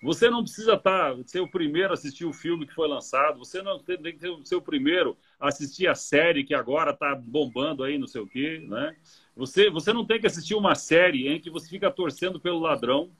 Você 0.00 0.30
não 0.30 0.42
precisa 0.42 0.74
estar, 0.74 1.16
tá, 1.16 1.22
ser 1.26 1.40
o 1.40 1.50
primeiro 1.50 1.90
a 1.90 1.94
assistir 1.94 2.24
o 2.24 2.32
filme 2.32 2.66
que 2.66 2.74
foi 2.74 2.86
lançado, 2.86 3.38
você 3.38 3.60
não 3.62 3.80
tem, 3.80 3.98
tem 3.98 4.16
que 4.16 4.48
ser 4.48 4.54
o 4.54 4.62
primeiro 4.62 5.16
a 5.40 5.48
assistir 5.48 5.88
a 5.88 5.94
série 5.94 6.44
que 6.44 6.54
agora 6.54 6.92
está 6.92 7.16
bombando 7.16 7.82
aí, 7.82 7.98
não 7.98 8.06
sei 8.06 8.20
o 8.20 8.26
quê, 8.26 8.64
né? 8.68 8.94
Você, 9.34 9.68
você 9.70 9.92
não 9.92 10.04
tem 10.04 10.20
que 10.20 10.26
assistir 10.26 10.54
uma 10.54 10.76
série 10.76 11.28
em 11.28 11.40
que 11.40 11.50
você 11.50 11.68
fica 11.68 11.90
torcendo 11.90 12.38
pelo 12.38 12.60
ladrão. 12.60 13.10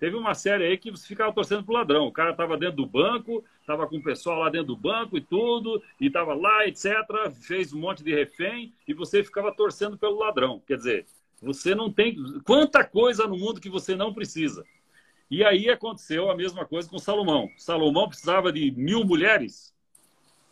Teve 0.00 0.16
uma 0.16 0.34
série 0.34 0.64
aí 0.64 0.78
que 0.78 0.90
você 0.90 1.06
ficava 1.06 1.32
torcendo 1.32 1.62
pro 1.62 1.74
ladrão. 1.74 2.06
O 2.06 2.12
cara 2.12 2.30
estava 2.30 2.56
dentro 2.56 2.76
do 2.76 2.86
banco, 2.86 3.44
estava 3.60 3.86
com 3.86 3.98
o 3.98 4.02
pessoal 4.02 4.40
lá 4.40 4.48
dentro 4.48 4.68
do 4.68 4.76
banco 4.76 5.16
e 5.16 5.20
tudo, 5.20 5.82
e 6.00 6.06
estava 6.06 6.34
lá, 6.34 6.66
etc. 6.66 6.86
Fez 7.40 7.72
um 7.72 7.80
monte 7.80 8.02
de 8.02 8.12
refém 8.12 8.72
e 8.88 8.94
você 8.94 9.22
ficava 9.22 9.52
torcendo 9.52 9.98
pelo 9.98 10.18
ladrão. 10.18 10.62
Quer 10.66 10.76
dizer, 10.76 11.06
você 11.42 11.74
não 11.74 11.92
tem. 11.92 12.16
Quanta 12.44 12.84
coisa 12.84 13.26
no 13.26 13.36
mundo 13.36 13.60
que 13.60 13.68
você 13.68 13.94
não 13.94 14.12
precisa. 14.12 14.64
E 15.30 15.44
aí 15.44 15.68
aconteceu 15.68 16.28
a 16.30 16.36
mesma 16.36 16.64
coisa 16.64 16.88
com 16.88 16.98
Salomão. 16.98 17.48
Salomão 17.56 18.08
precisava 18.08 18.52
de 18.52 18.70
mil 18.72 19.04
mulheres. 19.04 19.72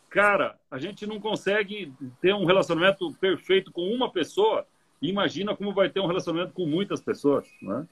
Cara, 0.08 0.58
a 0.70 0.78
gente 0.78 1.06
não 1.06 1.20
consegue 1.20 1.92
ter 2.20 2.32
um 2.32 2.44
relacionamento 2.44 3.12
perfeito 3.14 3.72
com 3.72 3.92
uma 3.92 4.10
pessoa. 4.10 4.66
Imagina 5.02 5.56
como 5.56 5.74
vai 5.74 5.90
ter 5.90 6.00
um 6.00 6.06
relacionamento 6.06 6.52
com 6.52 6.64
muitas 6.64 7.00
pessoas, 7.00 7.46
né? 7.60 7.86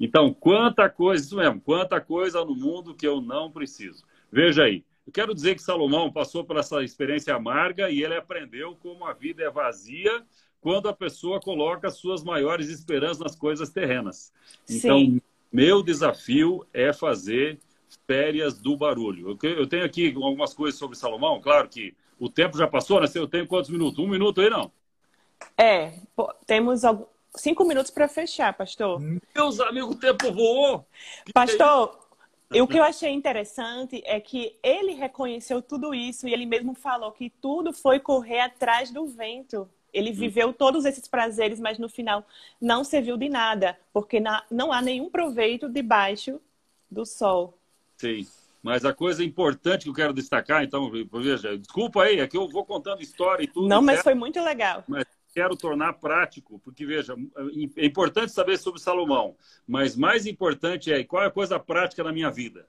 Então, 0.00 0.32
quanta 0.34 0.88
coisa, 0.88 1.22
isso 1.22 1.36
mesmo, 1.36 1.60
quanta 1.60 2.00
coisa 2.00 2.44
no 2.44 2.56
mundo 2.56 2.94
que 2.94 3.06
eu 3.06 3.20
não 3.20 3.50
preciso. 3.50 4.02
Veja 4.32 4.64
aí, 4.64 4.82
eu 5.06 5.12
quero 5.12 5.34
dizer 5.34 5.54
que 5.54 5.62
Salomão 5.62 6.10
passou 6.10 6.44
por 6.44 6.56
essa 6.56 6.82
experiência 6.82 7.34
amarga 7.34 7.90
e 7.90 8.02
ele 8.02 8.16
aprendeu 8.16 8.76
como 8.82 9.04
a 9.04 9.12
vida 9.12 9.44
é 9.44 9.50
vazia 9.50 10.24
quando 10.60 10.88
a 10.88 10.92
pessoa 10.92 11.40
coloca 11.40 11.90
suas 11.90 12.24
maiores 12.24 12.68
esperanças 12.68 13.18
nas 13.18 13.36
coisas 13.36 13.70
terrenas. 13.70 14.32
Então, 14.68 14.98
Sim. 14.98 15.20
Meu 15.52 15.82
desafio 15.82 16.66
é 16.72 16.92
fazer 16.92 17.60
férias 18.06 18.58
do 18.58 18.76
barulho. 18.76 19.38
Eu 19.42 19.66
tenho 19.66 19.84
aqui 19.84 20.14
algumas 20.14 20.54
coisas 20.54 20.78
sobre 20.78 20.96
Salomão. 20.96 21.40
Claro 21.40 21.68
que 21.68 21.94
o 22.18 22.28
tempo 22.28 22.56
já 22.56 22.66
passou, 22.66 23.00
né? 23.00 23.06
Eu 23.14 23.28
tenho 23.28 23.46
quantos 23.46 23.70
minutos? 23.70 23.98
Um 23.98 24.08
minuto 24.08 24.40
aí, 24.40 24.48
não? 24.48 24.72
É, 25.58 25.92
temos 26.46 26.82
cinco 27.36 27.64
minutos 27.64 27.90
para 27.90 28.08
fechar, 28.08 28.52
pastor. 28.54 29.00
Meus 29.34 29.60
amigos, 29.60 29.94
o 29.94 29.98
tempo 29.98 30.32
voou. 30.32 30.86
Que 31.26 31.32
pastor, 31.32 31.98
é 32.54 32.62
o 32.62 32.66
que 32.66 32.78
eu 32.78 32.84
achei 32.84 33.10
interessante 33.10 34.02
é 34.04 34.20
que 34.20 34.58
ele 34.62 34.92
reconheceu 34.92 35.60
tudo 35.60 35.94
isso 35.94 36.28
e 36.28 36.32
ele 36.32 36.46
mesmo 36.46 36.74
falou 36.74 37.12
que 37.12 37.28
tudo 37.28 37.72
foi 37.72 37.98
correr 37.98 38.40
atrás 38.40 38.90
do 38.90 39.06
vento. 39.06 39.68
Ele 39.92 40.10
hum. 40.10 40.14
viveu 40.14 40.52
todos 40.52 40.84
esses 40.84 41.06
prazeres, 41.06 41.60
mas 41.60 41.78
no 41.78 41.88
final 41.88 42.26
não 42.60 42.84
serviu 42.84 43.16
de 43.16 43.28
nada, 43.28 43.78
porque 43.92 44.20
não 44.50 44.72
há 44.72 44.80
nenhum 44.80 45.10
proveito 45.10 45.68
debaixo 45.68 46.40
do 46.90 47.04
sol. 47.04 47.58
Sim. 47.96 48.26
Mas 48.62 48.84
a 48.84 48.94
coisa 48.94 49.24
importante 49.24 49.82
que 49.82 49.90
eu 49.90 49.94
quero 49.94 50.12
destacar, 50.12 50.62
então, 50.62 50.88
veja, 50.90 51.58
desculpa 51.58 52.04
aí, 52.04 52.20
é 52.20 52.28
que 52.28 52.36
eu 52.36 52.48
vou 52.48 52.64
contando 52.64 53.02
história 53.02 53.42
e 53.42 53.48
tudo. 53.48 53.66
Não, 53.66 53.82
mas 53.82 54.02
foi 54.02 54.14
muito 54.14 54.40
legal. 54.40 54.84
Mas 54.86 55.04
quero 55.34 55.56
tornar 55.56 55.94
prático, 55.94 56.60
porque 56.60 56.86
veja, 56.86 57.16
é 57.76 57.84
importante 57.84 58.30
saber 58.30 58.58
sobre 58.58 58.80
Salomão, 58.80 59.34
mas 59.66 59.96
mais 59.96 60.26
importante 60.26 60.92
é 60.92 61.02
qual 61.02 61.24
é 61.24 61.26
a 61.26 61.30
coisa 61.30 61.58
prática 61.58 62.04
na 62.04 62.12
minha 62.12 62.30
vida. 62.30 62.66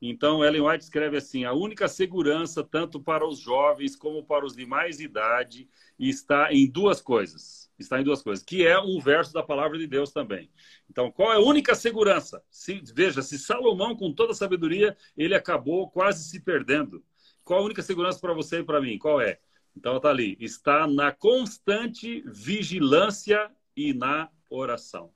Então, 0.00 0.44
Ellen 0.44 0.62
White 0.62 0.84
escreve 0.84 1.16
assim: 1.16 1.44
a 1.44 1.52
única 1.52 1.88
segurança, 1.88 2.62
tanto 2.62 3.00
para 3.00 3.26
os 3.26 3.38
jovens 3.38 3.96
como 3.96 4.24
para 4.24 4.44
os 4.44 4.54
de 4.54 4.66
mais 4.66 5.00
idade, 5.00 5.68
está 5.98 6.52
em 6.52 6.68
duas 6.68 7.00
coisas. 7.00 7.64
Está 7.78 8.00
em 8.00 8.04
duas 8.04 8.22
coisas, 8.22 8.44
que 8.44 8.64
é 8.64 8.78
um 8.78 9.00
verso 9.00 9.32
da 9.32 9.42
palavra 9.42 9.76
de 9.76 9.86
Deus 9.86 10.12
também. 10.12 10.48
Então, 10.88 11.10
qual 11.10 11.32
é 11.32 11.36
a 11.36 11.40
única 11.40 11.74
segurança? 11.74 12.42
Se, 12.48 12.80
veja, 12.94 13.20
se 13.20 13.36
Salomão, 13.36 13.96
com 13.96 14.12
toda 14.12 14.32
a 14.32 14.34
sabedoria, 14.34 14.96
ele 15.16 15.34
acabou 15.34 15.90
quase 15.90 16.28
se 16.28 16.38
perdendo. 16.38 17.04
Qual 17.42 17.60
a 17.60 17.64
única 17.64 17.82
segurança 17.82 18.20
para 18.20 18.32
você 18.32 18.60
e 18.60 18.64
para 18.64 18.80
mim? 18.80 18.96
Qual 18.96 19.20
é? 19.20 19.40
Então, 19.76 19.96
está 19.96 20.08
ali: 20.10 20.36
está 20.38 20.86
na 20.86 21.10
constante 21.10 22.22
vigilância 22.26 23.50
e 23.76 23.92
na 23.92 24.30
oração. 24.48 25.10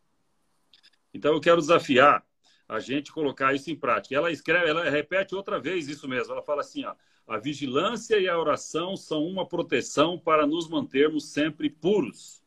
Então, 1.15 1.35
eu 1.35 1.41
quero 1.41 1.61
desafiar 1.61 2.27
a 2.69 2.79
gente 2.79 3.11
colocar 3.11 3.55
isso 3.55 3.71
em 3.71 3.77
prática. 3.77 4.15
Ela 4.15 4.31
escreve, 4.31 4.69
ela 4.69 4.89
repete 4.91 5.35
outra 5.35 5.59
vez 5.59 5.89
isso 5.89 6.07
mesmo. 6.07 6.33
Ela 6.33 6.43
fala 6.43 6.61
assim, 6.61 6.85
ó, 6.85 6.95
a 7.27 7.39
vigilância 7.39 8.19
e 8.19 8.29
a 8.29 8.39
oração 8.39 8.97
são 8.97 9.25
uma 9.25 9.47
proteção 9.47 10.19
para 10.19 10.47
nos 10.47 10.69
mantermos 10.69 11.33
sempre 11.33 11.71
puros. 11.71 12.43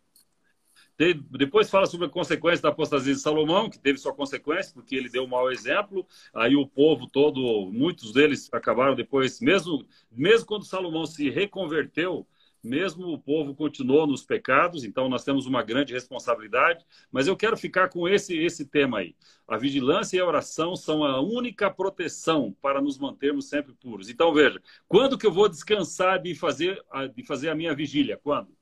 Depois 1.31 1.67
fala 1.67 1.87
sobre 1.87 2.05
a 2.05 2.09
consequência 2.09 2.61
da 2.61 2.69
apostasia 2.69 3.13
de 3.13 3.19
Salomão, 3.19 3.69
que 3.69 3.79
teve 3.79 3.97
sua 3.97 4.13
consequência, 4.13 4.71
porque 4.71 4.95
ele 4.95 5.09
deu 5.09 5.23
um 5.23 5.27
mau 5.27 5.51
exemplo. 5.51 6.05
Aí 6.31 6.55
o 6.55 6.67
povo 6.67 7.07
todo, 7.07 7.71
muitos 7.71 8.13
deles 8.13 8.47
acabaram 8.53 8.93
depois, 8.93 9.41
mesmo, 9.41 9.83
mesmo 10.11 10.45
quando 10.45 10.63
Salomão 10.63 11.07
se 11.07 11.27
reconverteu, 11.31 12.27
mesmo 12.63 13.07
o 13.07 13.17
povo 13.17 13.55
continuou 13.55 14.05
nos 14.05 14.23
pecados, 14.23 14.83
então 14.83 15.09
nós 15.09 15.23
temos 15.23 15.45
uma 15.45 15.63
grande 15.63 15.93
responsabilidade, 15.93 16.85
mas 17.11 17.27
eu 17.27 17.35
quero 17.35 17.57
ficar 17.57 17.89
com 17.89 18.07
esse, 18.07 18.37
esse 18.37 18.65
tema 18.65 18.99
aí. 18.99 19.15
A 19.47 19.57
vigilância 19.57 20.17
e 20.17 20.19
a 20.19 20.25
oração 20.25 20.75
são 20.75 21.03
a 21.03 21.19
única 21.19 21.71
proteção 21.71 22.55
para 22.61 22.81
nos 22.81 22.97
mantermos 22.97 23.49
sempre 23.49 23.73
puros. 23.73 24.09
Então 24.09 24.33
veja, 24.33 24.61
quando 24.87 25.17
que 25.17 25.25
eu 25.25 25.31
vou 25.31 25.49
descansar 25.49 26.21
de 26.21 26.35
fazer 26.35 26.83
a, 26.91 27.07
de 27.07 27.23
fazer 27.23 27.49
a 27.49 27.55
minha 27.55 27.73
vigília? 27.73 28.19
Quando? 28.21 28.55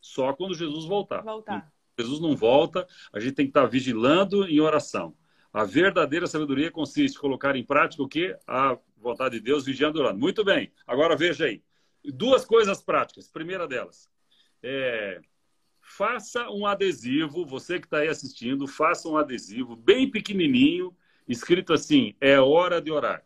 Só 0.00 0.32
quando 0.32 0.54
Jesus 0.54 0.86
voltar. 0.86 1.22
Voltar. 1.22 1.70
Jesus 1.98 2.20
não 2.20 2.34
volta, 2.34 2.86
a 3.12 3.20
gente 3.20 3.34
tem 3.34 3.44
que 3.44 3.50
estar 3.50 3.66
vigilando 3.66 4.48
em 4.48 4.60
oração. 4.60 5.14
A 5.52 5.64
verdadeira 5.64 6.26
sabedoria 6.26 6.70
consiste 6.70 7.16
em 7.16 7.20
colocar 7.20 7.54
em 7.54 7.62
prática 7.62 8.02
o 8.02 8.08
que? 8.08 8.34
A 8.46 8.78
vontade 8.96 9.36
de 9.36 9.42
Deus 9.42 9.66
vigiando 9.66 9.98
e 9.98 10.00
orando. 10.00 10.18
Muito 10.18 10.42
bem. 10.42 10.72
Agora 10.86 11.14
veja 11.14 11.44
aí 11.44 11.62
duas 12.04 12.44
coisas 12.44 12.82
práticas. 12.82 13.28
Primeira 13.28 13.66
delas, 13.66 14.08
é, 14.62 15.20
faça 15.80 16.48
um 16.50 16.66
adesivo, 16.66 17.44
você 17.44 17.78
que 17.78 17.86
está 17.86 17.98
aí 17.98 18.08
assistindo, 18.08 18.66
faça 18.66 19.08
um 19.08 19.16
adesivo 19.16 19.76
bem 19.76 20.10
pequenininho, 20.10 20.96
escrito 21.28 21.72
assim: 21.72 22.14
é 22.20 22.40
hora 22.40 22.80
de 22.80 22.90
orar. 22.90 23.24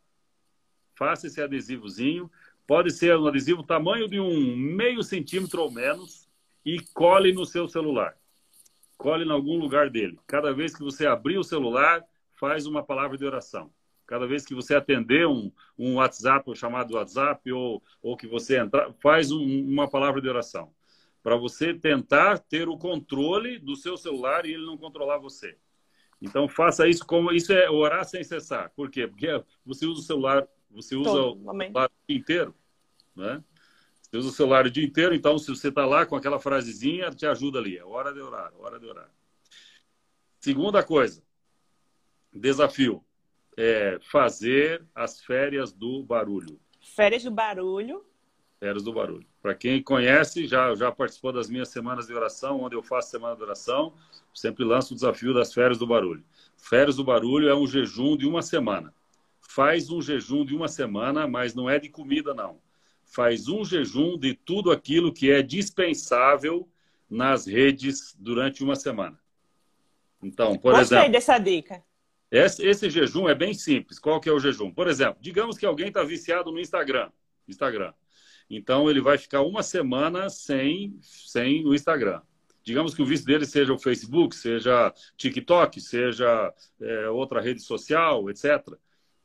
Faça 0.95 1.27
esse 1.27 1.41
adesivozinho. 1.41 2.31
Pode 2.67 2.91
ser 2.91 3.17
um 3.17 3.27
adesivo 3.27 3.63
tamanho 3.63 4.09
de 4.09 4.19
um 4.19 4.57
meio 4.57 5.03
centímetro 5.03 5.63
ou 5.63 5.71
menos 5.71 6.29
e 6.65 6.81
cole 6.95 7.33
no 7.33 7.45
seu 7.45 7.69
celular. 7.69 8.17
Cole 8.97 9.25
em 9.25 9.31
algum 9.31 9.59
lugar 9.59 9.89
dele. 9.91 10.19
Cada 10.27 10.53
vez 10.53 10.75
que 10.75 10.83
você 10.83 11.07
abrir 11.07 11.39
o 11.39 11.45
celular, 11.45 12.03
faz 12.35 12.67
uma 12.67 12.83
palavra 12.83 13.17
de 13.17 13.25
oração. 13.25 13.71
Cada 14.07 14.27
vez 14.27 14.47
que 14.47 14.55
você 14.55 14.75
atender 14.75 15.27
um, 15.27 15.51
um 15.77 15.97
WhatsApp, 15.97 16.49
ou 16.49 16.55
chamado 16.55 16.95
WhatsApp, 16.95 17.53
ou, 17.53 17.83
ou 18.01 18.17
que 18.17 18.27
você 18.27 18.59
entrar, 18.59 18.93
faz 18.95 19.33
um, 19.33 19.43
uma 19.43 19.89
palavra 19.89 20.21
de 20.21 20.29
oração. 20.29 20.73
Para 21.23 21.37
você 21.37 21.75
tentar 21.75 22.39
ter 22.39 22.69
o 22.69 22.79
controle 22.79 23.59
do 23.59 23.75
seu 23.75 23.97
celular 23.97 24.47
e 24.47 24.55
ele 24.55 24.65
não 24.65 24.79
controlar 24.79 25.19
você. 25.19 25.59
Então 26.23 26.49
faça 26.49 26.87
isso 26.87 27.05
como 27.05 27.33
isso 27.33 27.53
é 27.53 27.69
orar 27.69 28.05
sem 28.05 28.23
cessar. 28.23 28.71
Por 28.77 28.89
quê? 28.91 29.09
Porque 29.09 29.43
você 29.65 29.85
usa 29.87 30.01
o 30.01 30.05
celular, 30.05 30.47
você 30.71 30.95
usa 30.95 31.11
Todo, 31.11 31.41
o 31.41 31.55
celular 31.55 31.87
o 31.87 32.09
dia 32.09 32.19
inteiro, 32.19 32.55
né? 33.15 33.43
Você 34.01 34.17
usa 34.19 34.29
o 34.29 34.33
celular 34.33 34.67
o 34.67 34.71
dia 34.71 34.85
inteiro, 34.85 35.17
então 35.17 35.37
se 35.37 35.49
você 35.49 35.69
está 35.69 35.85
lá 35.85 36.07
com 36.07 36.15
aquela 36.15 36.39
frasezinha, 36.39 37.11
te 37.11 37.27
ajuda 37.27 37.59
ali. 37.59 37.77
É 37.77 37.85
hora 37.85 38.15
de 38.15 38.21
orar, 38.21 38.53
hora 38.57 38.79
de 38.79 38.87
orar. 38.87 39.11
Segunda 40.39 40.81
coisa, 40.85 41.25
desafio 42.33 43.05
é, 43.57 43.99
fazer 44.11 44.85
as 44.95 45.21
férias 45.21 45.73
do 45.73 46.03
barulho. 46.03 46.61
Férias 46.95 47.25
do 47.25 47.31
barulho. 47.31 48.05
Férias 48.61 48.83
do 48.83 48.93
barulho. 48.93 49.27
Para 49.43 49.55
quem 49.55 49.83
conhece, 49.83 50.47
já, 50.47 50.75
já 50.75 50.91
participou 50.91 51.33
das 51.33 51.49
minhas 51.49 51.69
semanas 51.69 52.07
de 52.07 52.15
oração, 52.15 52.61
onde 52.61 52.75
eu 52.75 52.83
faço 52.83 53.11
semana 53.11 53.37
de 53.37 53.43
oração, 53.43 53.93
sempre 54.35 54.65
lanço 54.65 54.93
o 54.93 54.97
desafio 54.97 55.35
das 55.35 55.53
férias 55.53 55.79
do 55.79 55.87
barulho. 55.87 56.25
Férias 56.57 56.97
do 56.97 57.05
barulho 57.05 57.49
é 57.49 57.55
um 57.55 57.67
jejum 57.67 58.17
de 58.17 58.27
uma 58.27 58.43
semana. 58.43 58.95
Faz 59.41 59.91
um 59.91 60.03
jejum 60.03 60.45
de 60.45 60.55
uma 60.55 60.69
semana, 60.69 61.27
mas 61.27 61.55
não 61.55 61.69
é 61.69 61.79
de 61.79 61.89
comida, 61.89 62.35
não. 62.35 62.59
Faz 63.05 63.49
um 63.49 63.65
jejum 63.65 64.19
de 64.19 64.35
tudo 64.35 64.71
aquilo 64.71 65.13
que 65.13 65.31
é 65.31 65.43
dispensável 65.43 66.69
nas 67.09 67.47
redes 67.47 68.17
durante 68.19 68.65
uma 68.65 68.75
semana. 68.75 69.19
Então, 70.23 70.57
por 70.59 70.73
Gostei 70.73 70.99
exemplo. 70.99 71.13
dessa 71.13 71.39
dica. 71.39 71.83
Esse, 72.31 72.67
esse, 72.67 72.91
jejum 72.91 73.29
é 73.29 73.35
bem 73.35 73.55
simples. 73.55 73.99
Qual 73.99 74.21
que 74.21 74.29
é 74.29 74.33
o 74.33 74.39
jejum? 74.39 74.71
Por 74.73 74.89
exemplo, 74.89 75.19
digamos 75.21 75.57
que 75.57 75.67
alguém 75.67 75.89
está 75.89 76.03
viciado 76.03 76.51
no 76.51 76.59
Instagram. 76.59 77.11
Instagram. 77.49 77.93
Então, 78.49 78.91
ele 78.91 79.01
vai 79.01 79.19
ficar 79.19 79.43
uma 79.43 79.63
semana 79.63 80.29
sem, 80.29 80.99
sem 81.01 81.65
o 81.67 81.75
Instagram. 81.75 82.21
Digamos 82.63 82.95
que 82.95 83.03
o 83.03 83.07
vício 83.07 83.27
dele 83.27 83.47
seja 83.47 83.73
o 83.73 83.79
Facebook, 83.79 84.35
seja 84.35 84.93
TikTok, 85.17 85.81
seja 85.81 86.53
é, 86.81 87.09
outra 87.09 87.41
rede 87.41 87.61
social, 87.61 88.29
etc. 88.29 88.77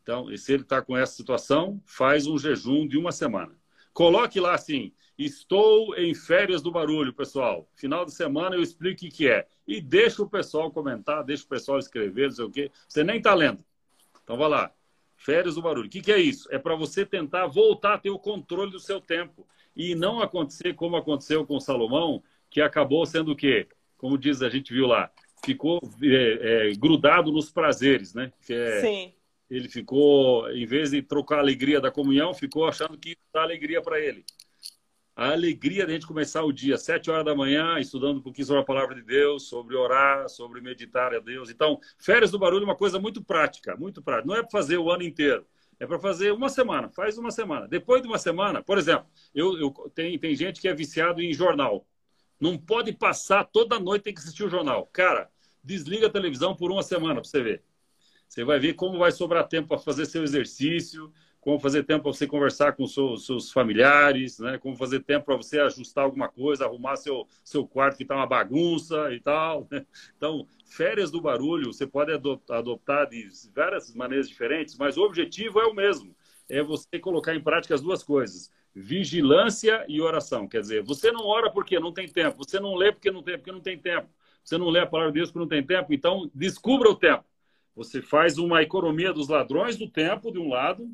Então, 0.03 0.35
se 0.37 0.53
ele 0.53 0.63
está 0.63 0.81
com 0.81 0.95
essa 0.95 1.13
situação, 1.13 1.81
faz 1.85 2.27
um 2.27 2.37
jejum 2.37 2.87
de 2.87 2.97
uma 2.97 3.11
semana. 3.11 3.55
Coloque 3.93 4.39
lá 4.39 4.53
assim: 4.53 4.93
estou 5.25 5.95
em 5.97 6.13
férias 6.13 6.61
do 6.61 6.71
barulho, 6.71 7.13
pessoal. 7.13 7.67
Final 7.75 8.05
de 8.05 8.13
semana 8.13 8.55
eu 8.55 8.61
explico 8.61 8.95
o 8.95 8.99
que, 8.99 9.09
que 9.09 9.29
é. 9.29 9.45
E 9.67 9.81
deixa 9.81 10.23
o 10.23 10.29
pessoal 10.29 10.71
comentar, 10.71 11.23
deixa 11.23 11.43
o 11.43 11.47
pessoal 11.47 11.79
escrever, 11.79 12.27
não 12.27 12.35
sei 12.35 12.45
o 12.45 12.51
quê. 12.51 12.71
Você 12.87 13.03
nem 13.03 13.17
está 13.17 13.33
lendo. 13.33 13.63
Então, 14.23 14.37
vá 14.37 14.47
lá. 14.47 14.71
Férias 15.17 15.55
do 15.55 15.61
barulho. 15.61 15.87
O 15.87 15.89
que, 15.89 16.01
que 16.01 16.11
é 16.11 16.19
isso? 16.19 16.47
É 16.51 16.57
para 16.57 16.75
você 16.75 17.05
tentar 17.05 17.45
voltar 17.47 17.95
a 17.95 17.97
ter 17.97 18.09
o 18.09 18.17
controle 18.17 18.71
do 18.71 18.79
seu 18.79 18.99
tempo. 18.99 19.45
E 19.75 19.95
não 19.95 20.21
acontecer 20.21 20.73
como 20.73 20.95
aconteceu 20.95 21.45
com 21.45 21.59
Salomão, 21.59 22.23
que 22.49 22.61
acabou 22.61 23.05
sendo 23.05 23.31
o 23.31 23.35
quê? 23.35 23.67
Como 23.97 24.17
diz, 24.17 24.41
a 24.41 24.49
gente 24.49 24.73
viu 24.73 24.87
lá, 24.87 25.11
ficou 25.45 25.79
é, 26.01 26.69
é, 26.69 26.73
grudado 26.73 27.31
nos 27.31 27.51
prazeres, 27.51 28.13
né? 28.13 28.33
É, 28.49 28.81
Sim. 28.81 29.13
Ele 29.49 29.69
ficou, 29.69 30.49
em 30.51 30.65
vez 30.65 30.91
de 30.91 31.01
trocar 31.01 31.37
a 31.37 31.39
alegria 31.39 31.79
da 31.79 31.91
comunhão, 31.91 32.33
ficou 32.33 32.65
achando 32.65 32.97
que 32.97 33.17
dá 33.33 33.41
alegria 33.41 33.81
para 33.81 33.99
ele 33.99 34.25
a 35.15 35.31
alegria 35.31 35.85
de 35.85 35.91
a 35.91 35.93
gente 35.93 36.07
começar 36.07 36.43
o 36.43 36.51
dia, 36.51 36.77
sete 36.77 37.11
horas 37.11 37.25
da 37.25 37.35
manhã, 37.35 37.79
estudando 37.79 38.17
um 38.17 38.21
pouquinho 38.21 38.47
sobre 38.47 38.61
a 38.61 38.65
palavra 38.65 38.95
de 38.95 39.01
Deus, 39.01 39.47
sobre 39.47 39.75
orar, 39.75 40.29
sobre 40.29 40.61
meditar 40.61 41.13
a 41.13 41.19
Deus. 41.19 41.49
Então, 41.49 41.79
férias 41.97 42.31
do 42.31 42.39
barulho 42.39 42.63
é 42.63 42.65
uma 42.65 42.75
coisa 42.75 42.99
muito 42.99 43.21
prática, 43.23 43.75
muito 43.75 44.01
prática. 44.01 44.27
Não 44.27 44.35
é 44.35 44.41
para 44.41 44.51
fazer 44.51 44.77
o 44.77 44.89
ano 44.89 45.03
inteiro, 45.03 45.45
é 45.79 45.85
para 45.85 45.99
fazer 45.99 46.31
uma 46.31 46.49
semana. 46.49 46.89
Faz 46.89 47.17
uma 47.17 47.31
semana. 47.31 47.67
Depois 47.67 48.01
de 48.01 48.07
uma 48.07 48.17
semana, 48.17 48.63
por 48.63 48.77
exemplo, 48.77 49.07
eu, 49.35 49.57
eu 49.59 49.71
tem, 49.93 50.17
tem 50.17 50.35
gente 50.35 50.61
que 50.61 50.67
é 50.67 50.73
viciado 50.73 51.21
em 51.21 51.33
jornal. 51.33 51.85
Não 52.39 52.57
pode 52.57 52.93
passar 52.93 53.43
toda 53.43 53.79
noite 53.79 54.03
tem 54.03 54.13
que 54.13 54.19
assistir 54.19 54.43
o 54.43 54.49
jornal. 54.49 54.87
Cara, 54.87 55.29
desliga 55.63 56.07
a 56.07 56.09
televisão 56.09 56.55
por 56.55 56.71
uma 56.71 56.81
semana 56.81 57.15
para 57.15 57.23
você 57.23 57.41
ver. 57.41 57.63
Você 58.27 58.45
vai 58.45 58.59
ver 58.59 58.75
como 58.75 58.97
vai 58.97 59.11
sobrar 59.11 59.47
tempo 59.47 59.67
para 59.67 59.77
fazer 59.77 60.05
seu 60.05 60.23
exercício, 60.23 61.11
como 61.41 61.59
fazer 61.59 61.83
tempo 61.83 62.03
para 62.03 62.13
você 62.13 62.27
conversar 62.27 62.73
com 62.73 62.85
seus, 62.85 63.25
seus 63.25 63.51
familiares, 63.51 64.37
né? 64.37 64.59
como 64.59 64.75
fazer 64.75 64.99
tempo 65.01 65.25
para 65.25 65.35
você 65.35 65.59
ajustar 65.59 66.03
alguma 66.03 66.29
coisa, 66.29 66.65
arrumar 66.65 66.95
seu, 66.95 67.27
seu 67.43 67.67
quarto 67.67 67.97
que 67.97 68.03
está 68.03 68.15
uma 68.15 68.27
bagunça 68.27 69.11
e 69.11 69.19
tal. 69.19 69.67
Né? 69.71 69.83
Então, 70.15 70.47
férias 70.67 71.09
do 71.09 71.19
barulho 71.19 71.73
você 71.73 71.87
pode 71.87 72.13
adotar 72.13 73.09
de 73.09 73.27
várias 73.55 73.93
maneiras 73.95 74.29
diferentes, 74.29 74.77
mas 74.77 74.97
o 74.97 75.01
objetivo 75.01 75.59
é 75.59 75.65
o 75.65 75.73
mesmo: 75.73 76.15
é 76.47 76.61
você 76.61 76.99
colocar 76.99 77.33
em 77.33 77.41
prática 77.41 77.73
as 77.73 77.81
duas 77.81 78.03
coisas. 78.03 78.51
Vigilância 78.73 79.83
e 79.89 79.99
oração. 79.99 80.47
Quer 80.47 80.61
dizer, 80.61 80.83
você 80.83 81.11
não 81.11 81.25
ora 81.25 81.51
porque 81.51 81.79
não 81.79 81.91
tem 81.91 82.07
tempo, 82.07 82.37
você 82.37 82.59
não 82.59 82.75
lê 82.75 82.91
porque 82.91 83.09
não 83.09 83.23
tem, 83.23 83.37
porque 83.37 83.51
não 83.51 83.59
tem 83.59 83.77
tempo, 83.77 84.07
você 84.43 84.57
não 84.59 84.69
lê 84.69 84.79
a 84.79 84.85
palavra 84.85 85.11
de 85.11 85.19
Deus 85.19 85.29
porque 85.29 85.39
não 85.39 85.47
tem 85.47 85.65
tempo, 85.65 85.91
então 85.91 86.29
descubra 86.35 86.89
o 86.89 86.95
tempo. 86.95 87.25
Você 87.75 88.01
faz 88.01 88.37
uma 88.37 88.61
economia 88.61 89.11
dos 89.11 89.27
ladrões 89.27 89.75
do 89.75 89.89
tempo, 89.89 90.31
de 90.31 90.37
um 90.37 90.49
lado, 90.49 90.89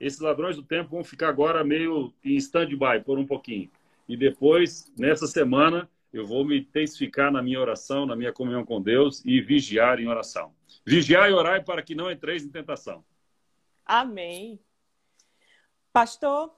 esses 0.00 0.20
ladrões 0.20 0.56
do 0.56 0.62
tempo 0.62 0.90
vão 0.90 1.04
ficar 1.04 1.28
agora 1.28 1.64
meio 1.64 2.12
em 2.24 2.36
stand-by 2.36 3.02
por 3.04 3.18
um 3.18 3.26
pouquinho. 3.26 3.70
E 4.08 4.16
depois, 4.16 4.90
nessa 4.96 5.26
semana, 5.26 5.88
eu 6.12 6.26
vou 6.26 6.44
me 6.44 6.60
intensificar 6.60 7.30
na 7.30 7.42
minha 7.42 7.60
oração, 7.60 8.06
na 8.06 8.16
minha 8.16 8.32
comunhão 8.32 8.64
com 8.64 8.80
Deus 8.80 9.22
e 9.24 9.40
vigiar 9.40 10.00
em 10.00 10.08
oração. 10.08 10.52
Vigiar 10.84 11.28
e 11.28 11.32
orar 11.32 11.64
para 11.64 11.82
que 11.82 11.94
não 11.94 12.10
entreis 12.10 12.44
em 12.44 12.48
tentação. 12.48 13.04
Amém. 13.84 14.58
Pastor, 15.92 16.54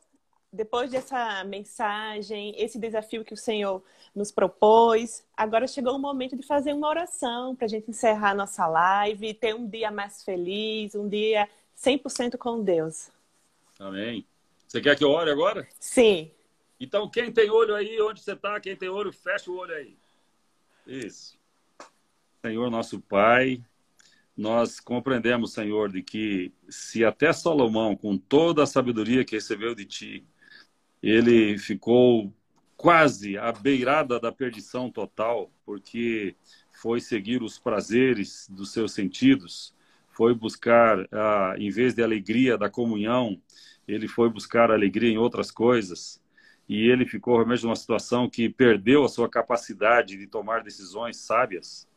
depois 0.52 0.90
dessa 0.90 1.42
mensagem, 1.44 2.54
esse 2.56 2.78
desafio 2.78 3.24
que 3.24 3.34
o 3.34 3.36
Senhor 3.36 3.82
nos 4.14 4.32
propôs, 4.32 5.24
agora 5.36 5.66
chegou 5.66 5.94
o 5.94 5.98
momento 5.98 6.36
de 6.36 6.42
fazer 6.44 6.72
uma 6.72 6.88
oração 6.88 7.54
para 7.54 7.66
a 7.66 7.68
gente 7.68 7.90
encerrar 7.90 8.34
nossa 8.34 8.66
live, 8.66 9.34
ter 9.34 9.54
um 9.54 9.68
dia 9.68 9.90
mais 9.90 10.22
feliz, 10.22 10.94
um 10.94 11.08
dia 11.08 11.48
100% 11.76 12.36
com 12.36 12.62
Deus. 12.62 13.10
Amém. 13.80 14.26
Você 14.68 14.78
quer 14.80 14.94
que 14.94 15.02
eu 15.02 15.10
ore 15.10 15.30
agora? 15.30 15.66
Sim. 15.80 16.30
Então, 16.78 17.08
quem 17.08 17.32
tem 17.32 17.50
olho 17.50 17.74
aí, 17.74 18.00
onde 18.00 18.20
você 18.20 18.34
está, 18.34 18.60
quem 18.60 18.76
tem 18.76 18.90
olho, 18.90 19.10
fecha 19.10 19.50
o 19.50 19.56
olho 19.56 19.74
aí. 19.74 19.96
Isso. 20.86 21.38
Senhor, 22.44 22.70
nosso 22.70 23.00
Pai, 23.00 23.62
nós 24.36 24.80
compreendemos, 24.80 25.54
Senhor, 25.54 25.90
de 25.90 26.02
que 26.02 26.52
se 26.68 27.04
até 27.04 27.32
Salomão, 27.32 27.96
com 27.96 28.18
toda 28.18 28.62
a 28.62 28.66
sabedoria 28.66 29.24
que 29.24 29.34
recebeu 29.34 29.74
de 29.74 29.86
Ti, 29.86 30.26
ele 31.02 31.58
ficou 31.58 32.32
quase 32.76 33.38
à 33.38 33.50
beirada 33.50 34.20
da 34.20 34.30
perdição 34.30 34.90
total, 34.90 35.50
porque 35.64 36.34
foi 36.70 37.00
seguir 37.00 37.42
os 37.42 37.58
prazeres 37.58 38.46
dos 38.50 38.72
seus 38.72 38.92
sentidos, 38.92 39.74
foi 40.08 40.34
buscar, 40.34 41.06
ah, 41.12 41.54
em 41.58 41.70
vez 41.70 41.94
de 41.94 42.02
alegria 42.02 42.56
da 42.56 42.70
comunhão, 42.70 43.40
ele 43.86 44.06
foi 44.08 44.28
buscar 44.28 44.70
alegria 44.70 45.10
em 45.10 45.18
outras 45.18 45.50
coisas 45.50 46.20
e 46.68 46.88
ele 46.88 47.04
ficou 47.04 47.34
realmente 47.34 47.64
numa 47.64 47.74
situação 47.74 48.30
que 48.30 48.48
perdeu 48.48 49.04
a 49.04 49.08
sua 49.08 49.28
capacidade 49.28 50.16
de 50.16 50.26
tomar 50.26 50.62
decisões 50.62 51.16
sábias. 51.16 51.88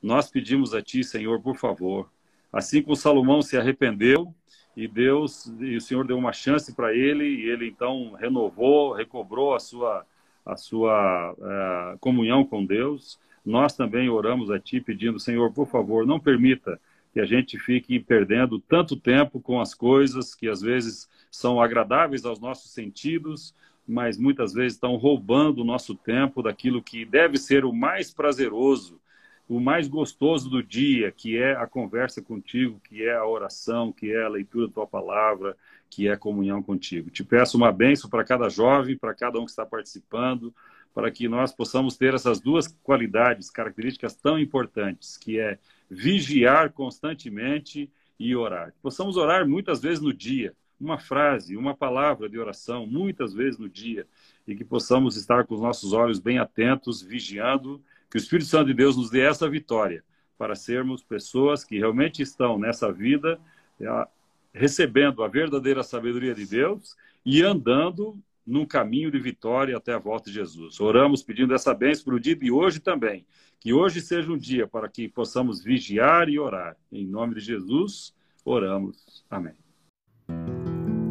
Nós 0.00 0.30
pedimos 0.30 0.74
a 0.74 0.80
Ti, 0.80 1.02
Senhor, 1.02 1.40
por 1.40 1.56
favor, 1.56 2.08
assim 2.52 2.82
como 2.82 2.94
Salomão 2.94 3.42
se 3.42 3.56
arrependeu 3.56 4.32
e 4.76 4.86
Deus 4.86 5.46
e 5.60 5.76
o 5.76 5.80
Senhor 5.80 6.06
deu 6.06 6.16
uma 6.16 6.32
chance 6.32 6.72
para 6.74 6.94
ele 6.94 7.24
e 7.24 7.48
ele 7.48 7.66
então 7.66 8.12
renovou, 8.12 8.92
recobrou 8.92 9.54
a 9.54 9.60
sua 9.60 10.06
a 10.44 10.56
sua 10.56 11.32
uh, 11.32 11.98
comunhão 11.98 12.44
com 12.44 12.64
Deus. 12.64 13.18
Nós 13.44 13.74
também 13.74 14.08
oramos 14.08 14.50
a 14.50 14.58
Ti 14.58 14.80
pedindo, 14.80 15.18
Senhor, 15.18 15.52
por 15.52 15.66
favor, 15.66 16.06
não 16.06 16.18
permita 16.18 16.80
que 17.12 17.20
a 17.20 17.26
gente 17.26 17.58
fique 17.58 18.00
perdendo 18.00 18.58
tanto 18.58 18.96
tempo 18.96 19.40
com 19.40 19.60
as 19.60 19.74
coisas 19.74 20.34
que 20.34 20.48
às 20.48 20.62
vezes 20.62 21.08
são 21.30 21.60
agradáveis 21.60 22.24
aos 22.24 22.40
nossos 22.40 22.72
sentidos, 22.72 23.54
mas 23.86 24.16
muitas 24.16 24.52
vezes 24.52 24.74
estão 24.74 24.96
roubando 24.96 25.60
o 25.60 25.64
nosso 25.64 25.94
tempo 25.94 26.42
daquilo 26.42 26.82
que 26.82 27.04
deve 27.04 27.36
ser 27.36 27.64
o 27.64 27.72
mais 27.72 28.12
prazeroso, 28.12 29.00
o 29.48 29.60
mais 29.60 29.88
gostoso 29.88 30.48
do 30.48 30.62
dia, 30.62 31.12
que 31.12 31.36
é 31.36 31.54
a 31.54 31.66
conversa 31.66 32.22
contigo, 32.22 32.80
que 32.88 33.02
é 33.02 33.14
a 33.14 33.26
oração, 33.26 33.92
que 33.92 34.10
é 34.10 34.22
a 34.22 34.28
leitura 34.28 34.66
da 34.66 34.72
tua 34.72 34.86
palavra, 34.86 35.56
que 35.90 36.08
é 36.08 36.12
a 36.12 36.16
comunhão 36.16 36.62
contigo. 36.62 37.10
Te 37.10 37.22
peço 37.22 37.56
uma 37.58 37.70
bênção 37.70 38.08
para 38.08 38.24
cada 38.24 38.48
jovem, 38.48 38.96
para 38.96 39.14
cada 39.14 39.38
um 39.38 39.44
que 39.44 39.50
está 39.50 39.66
participando, 39.66 40.54
para 40.94 41.10
que 41.10 41.28
nós 41.28 41.52
possamos 41.52 41.96
ter 41.96 42.14
essas 42.14 42.40
duas 42.40 42.68
qualidades, 42.82 43.50
características 43.50 44.14
tão 44.14 44.38
importantes, 44.38 45.16
que 45.16 45.38
é 45.38 45.58
vigiar 45.92 46.72
constantemente 46.72 47.90
e 48.18 48.34
orar. 48.34 48.72
Possamos 48.80 49.16
orar 49.16 49.46
muitas 49.46 49.82
vezes 49.82 50.00
no 50.00 50.12
dia, 50.12 50.54
uma 50.80 50.98
frase, 50.98 51.56
uma 51.56 51.74
palavra 51.74 52.28
de 52.28 52.38
oração, 52.38 52.86
muitas 52.86 53.34
vezes 53.34 53.58
no 53.58 53.68
dia, 53.68 54.06
e 54.46 54.56
que 54.56 54.64
possamos 54.64 55.16
estar 55.16 55.44
com 55.44 55.54
os 55.54 55.60
nossos 55.60 55.92
olhos 55.92 56.18
bem 56.18 56.38
atentos, 56.38 57.02
vigiando, 57.02 57.80
que 58.10 58.16
o 58.16 58.18
Espírito 58.18 58.48
Santo 58.48 58.66
de 58.68 58.74
Deus 58.74 58.96
nos 58.96 59.10
dê 59.10 59.20
essa 59.20 59.48
vitória, 59.48 60.02
para 60.38 60.54
sermos 60.54 61.02
pessoas 61.02 61.62
que 61.62 61.78
realmente 61.78 62.22
estão 62.22 62.58
nessa 62.58 62.90
vida 62.90 63.38
é, 63.78 64.08
recebendo 64.52 65.22
a 65.22 65.28
verdadeira 65.28 65.82
sabedoria 65.82 66.34
de 66.34 66.46
Deus 66.46 66.96
e 67.24 67.42
andando 67.42 68.18
num 68.46 68.66
caminho 68.66 69.10
de 69.10 69.18
vitória 69.18 69.76
até 69.76 69.92
a 69.92 69.98
volta 69.98 70.30
de 70.30 70.36
Jesus. 70.36 70.80
Oramos 70.80 71.22
pedindo 71.22 71.54
essa 71.54 71.74
bênção 71.74 72.04
para 72.04 72.14
o 72.14 72.20
dia 72.20 72.36
de 72.36 72.50
hoje 72.50 72.80
também. 72.80 73.26
Que 73.60 73.72
hoje 73.72 74.00
seja 74.00 74.32
um 74.32 74.36
dia 74.36 74.66
para 74.66 74.88
que 74.88 75.08
possamos 75.08 75.62
vigiar 75.62 76.28
e 76.28 76.38
orar. 76.38 76.76
Em 76.90 77.06
nome 77.06 77.34
de 77.36 77.40
Jesus, 77.40 78.12
oramos. 78.44 79.24
Amém. 79.30 79.54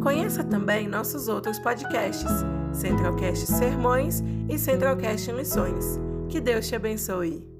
Conheça 0.01 0.43
também 0.43 0.87
nossos 0.87 1.27
outros 1.27 1.59
podcasts, 1.59 2.31
Centralcast 2.73 3.45
Sermões 3.45 4.21
e 4.49 4.57
Centralcast 4.57 5.31
Missões. 5.31 5.99
Que 6.27 6.41
Deus 6.41 6.67
te 6.67 6.75
abençoe. 6.75 7.50